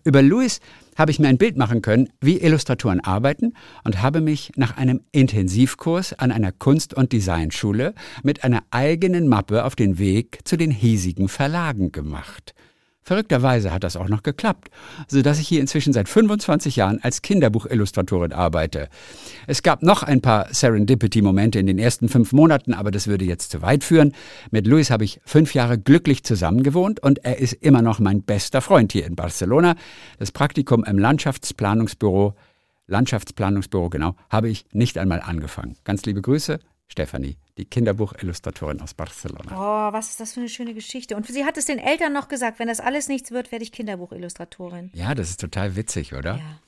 Über 0.03 0.21
Louis 0.21 0.59
habe 0.95 1.11
ich 1.11 1.19
mir 1.19 1.27
ein 1.27 1.37
Bild 1.37 1.57
machen 1.57 1.81
können, 1.81 2.09
wie 2.19 2.37
Illustratoren 2.37 2.99
arbeiten 2.99 3.53
und 3.83 4.01
habe 4.01 4.21
mich 4.21 4.51
nach 4.55 4.77
einem 4.77 5.01
Intensivkurs 5.11 6.13
an 6.13 6.31
einer 6.31 6.51
Kunst- 6.51 6.93
und 6.93 7.13
Designschule 7.13 7.93
mit 8.23 8.43
einer 8.43 8.63
eigenen 8.71 9.27
Mappe 9.27 9.65
auf 9.65 9.75
den 9.75 9.97
Weg 9.97 10.39
zu 10.43 10.57
den 10.57 10.71
hiesigen 10.71 11.29
Verlagen 11.29 11.91
gemacht. 11.91 12.53
Verrückterweise 13.03 13.73
hat 13.73 13.83
das 13.83 13.95
auch 13.95 14.09
noch 14.09 14.21
geklappt, 14.21 14.69
sodass 15.07 15.39
ich 15.39 15.47
hier 15.47 15.59
inzwischen 15.59 15.91
seit 15.91 16.07
25 16.07 16.75
Jahren 16.75 16.99
als 17.01 17.23
Kinderbuchillustratorin 17.23 18.31
arbeite. 18.31 18.89
Es 19.47 19.63
gab 19.63 19.81
noch 19.81 20.03
ein 20.03 20.21
paar 20.21 20.53
Serendipity-Momente 20.53 21.57
in 21.57 21.65
den 21.65 21.79
ersten 21.79 22.09
fünf 22.09 22.31
Monaten, 22.31 22.75
aber 22.75 22.91
das 22.91 23.07
würde 23.07 23.25
jetzt 23.25 23.51
zu 23.51 23.63
weit 23.63 23.83
führen. 23.83 24.13
Mit 24.51 24.67
Luis 24.67 24.91
habe 24.91 25.03
ich 25.03 25.19
fünf 25.25 25.55
Jahre 25.55 25.79
glücklich 25.79 26.23
zusammengewohnt 26.23 26.99
und 26.99 27.25
er 27.25 27.39
ist 27.39 27.53
immer 27.53 27.81
noch 27.81 27.97
mein 27.97 28.21
bester 28.21 28.61
Freund 28.61 28.91
hier 28.91 29.07
in 29.07 29.15
Barcelona. 29.15 29.75
Das 30.19 30.31
Praktikum 30.31 30.83
im 30.83 30.99
Landschaftsplanungsbüro, 30.99 32.35
Landschaftsplanungsbüro 32.85 33.89
genau, 33.89 34.15
habe 34.29 34.49
ich 34.49 34.65
nicht 34.73 34.99
einmal 34.99 35.21
angefangen. 35.21 35.75
Ganz 35.85 36.05
liebe 36.05 36.21
Grüße, 36.21 36.59
Stefanie, 36.91 37.37
die 37.57 37.65
Kinderbuchillustratorin 37.65 38.81
aus 38.81 38.93
Barcelona. 38.93 39.51
Oh, 39.53 39.93
was 39.93 40.09
ist 40.09 40.19
das 40.19 40.33
für 40.33 40.41
eine 40.41 40.49
schöne 40.49 40.73
Geschichte. 40.73 41.15
Und 41.15 41.25
sie 41.25 41.45
hat 41.45 41.57
es 41.57 41.65
den 41.65 41.79
Eltern 41.79 42.11
noch 42.11 42.27
gesagt, 42.27 42.59
wenn 42.59 42.67
das 42.67 42.81
alles 42.81 43.07
nichts 43.07 43.31
wird, 43.31 43.51
werde 43.51 43.63
ich 43.63 43.71
Kinderbuchillustratorin. 43.71 44.91
Ja, 44.93 45.15
das 45.15 45.29
ist 45.29 45.39
total 45.39 45.75
witzig, 45.77 46.13
oder? 46.13 46.37
Ja. 46.37 46.59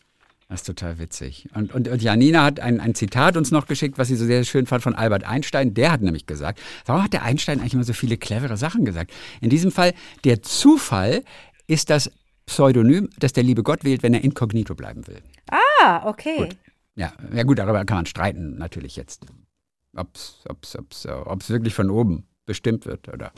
Das 0.48 0.62
ist 0.62 0.66
total 0.66 1.00
witzig. 1.00 1.50
Und, 1.56 1.74
und, 1.74 1.88
und 1.88 2.02
Janina 2.02 2.44
hat 2.44 2.60
ein, 2.60 2.80
ein 2.80 2.96
Zitat 2.96 3.38
uns 3.38 3.52
noch 3.52 3.66
geschickt, 3.68 3.98
was 3.98 4.08
sie 4.08 4.16
so 4.16 4.26
sehr 4.26 4.44
schön 4.44 4.66
fand 4.66 4.84
von 4.84 4.96
Albert 4.96 5.24
Einstein. 5.24 5.74
Der 5.74 5.92
hat 5.92 6.02
nämlich 6.02 6.26
gesagt, 6.26 6.62
warum 6.86 7.04
hat 7.04 7.12
der 7.12 7.24
Einstein 7.24 7.60
eigentlich 7.60 7.74
immer 7.74 7.84
so 7.84 7.94
viele 7.94 8.18
clevere 8.18 8.56
Sachen 8.56 8.86
gesagt? 8.86 9.12
In 9.42 9.50
diesem 9.50 9.72
Fall, 9.72 9.94
der 10.24 10.42
Zufall 10.42 11.24
ist 11.68 11.90
das 11.90 12.12
Pseudonym, 12.46 13.10
das 13.18 13.34
der 13.34 13.44
liebe 13.44 13.64
Gott 13.64 13.84
wählt, 13.84 14.04
wenn 14.04 14.14
er 14.14 14.24
inkognito 14.24 14.76
bleiben 14.76 15.08
will. 15.08 15.22
Ah, 15.50 16.08
okay. 16.08 16.38
Gut. 16.38 16.58
Ja, 16.96 17.14
ja 17.34 17.44
gut, 17.44 17.58
darüber 17.58 17.84
kann 17.86 17.98
man 17.98 18.06
streiten 18.06 18.58
natürlich 18.58 18.96
jetzt. 18.96 19.26
Ob 19.96 20.16
es 20.16 21.50
wirklich 21.50 21.74
von 21.74 21.90
oben 21.90 22.26
bestimmt 22.46 22.86
wird 22.86 23.10
oder 23.10 23.32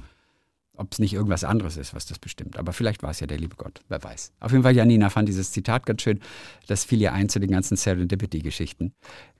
ob 0.77 0.91
es 0.91 0.99
nicht 0.99 1.13
irgendwas 1.13 1.43
anderes 1.43 1.77
ist, 1.77 1.93
was 1.93 2.05
das 2.05 2.19
bestimmt. 2.19 2.57
Aber 2.57 2.73
vielleicht 2.73 3.03
war 3.03 3.11
es 3.11 3.19
ja 3.19 3.27
der 3.27 3.37
liebe 3.37 3.55
Gott, 3.55 3.81
wer 3.87 4.03
weiß. 4.03 4.33
Auf 4.39 4.51
jeden 4.51 4.63
Fall, 4.63 4.75
Janina 4.75 5.09
fand 5.09 5.27
dieses 5.29 5.51
Zitat 5.51 5.85
ganz 5.85 6.01
schön. 6.01 6.19
Das 6.67 6.83
fiel 6.83 7.01
ihr 7.01 7.13
ein 7.13 7.29
zu 7.29 7.39
den 7.39 7.51
ganzen 7.51 7.77
Serendipity-Geschichten, 7.77 8.93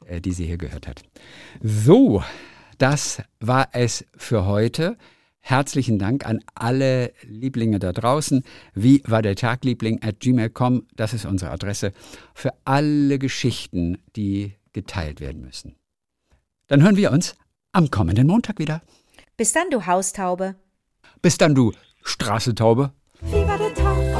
äh, 0.05 0.21
die 0.21 0.31
sie 0.31 0.45
hier 0.45 0.57
gehört 0.57 0.87
hat. 0.87 1.03
So, 1.61 2.23
das 2.77 3.21
war 3.39 3.69
es 3.73 4.05
für 4.15 4.45
heute. 4.45 4.97
Herzlichen 5.39 5.99
Dank 5.99 6.25
an 6.25 6.39
alle 6.55 7.13
Lieblinge 7.23 7.79
da 7.79 7.91
draußen. 7.91 8.43
Wie 8.73 9.03
war 9.05 9.21
der 9.21 9.35
Tag, 9.35 9.63
Liebling? 9.63 10.01
At 10.01 10.19
gmail.com, 10.19 10.87
das 10.95 11.13
ist 11.13 11.25
unsere 11.25 11.51
Adresse 11.51 11.93
für 12.33 12.51
alle 12.63 13.19
Geschichten, 13.19 13.99
die 14.15 14.55
geteilt 14.73 15.19
werden 15.19 15.41
müssen. 15.41 15.75
Dann 16.67 16.81
hören 16.81 16.97
wir 16.97 17.11
uns 17.11 17.35
am 17.71 17.91
kommenden 17.91 18.27
Montag 18.27 18.59
wieder. 18.59 18.81
Bis 19.37 19.51
dann, 19.53 19.69
du 19.69 19.85
Haustaube. 19.85 20.55
Bis 21.21 21.37
dann, 21.37 21.53
du 21.55 21.73
Straßetaube. 22.03 22.91
Wie 23.21 23.47
war 23.47 23.57
der 23.57 23.73
Tag? 23.73 23.97
Oh, 23.97 23.97
wie 23.97 23.97
war 23.97 24.07
der 24.07 24.13
Tag? 24.13 24.14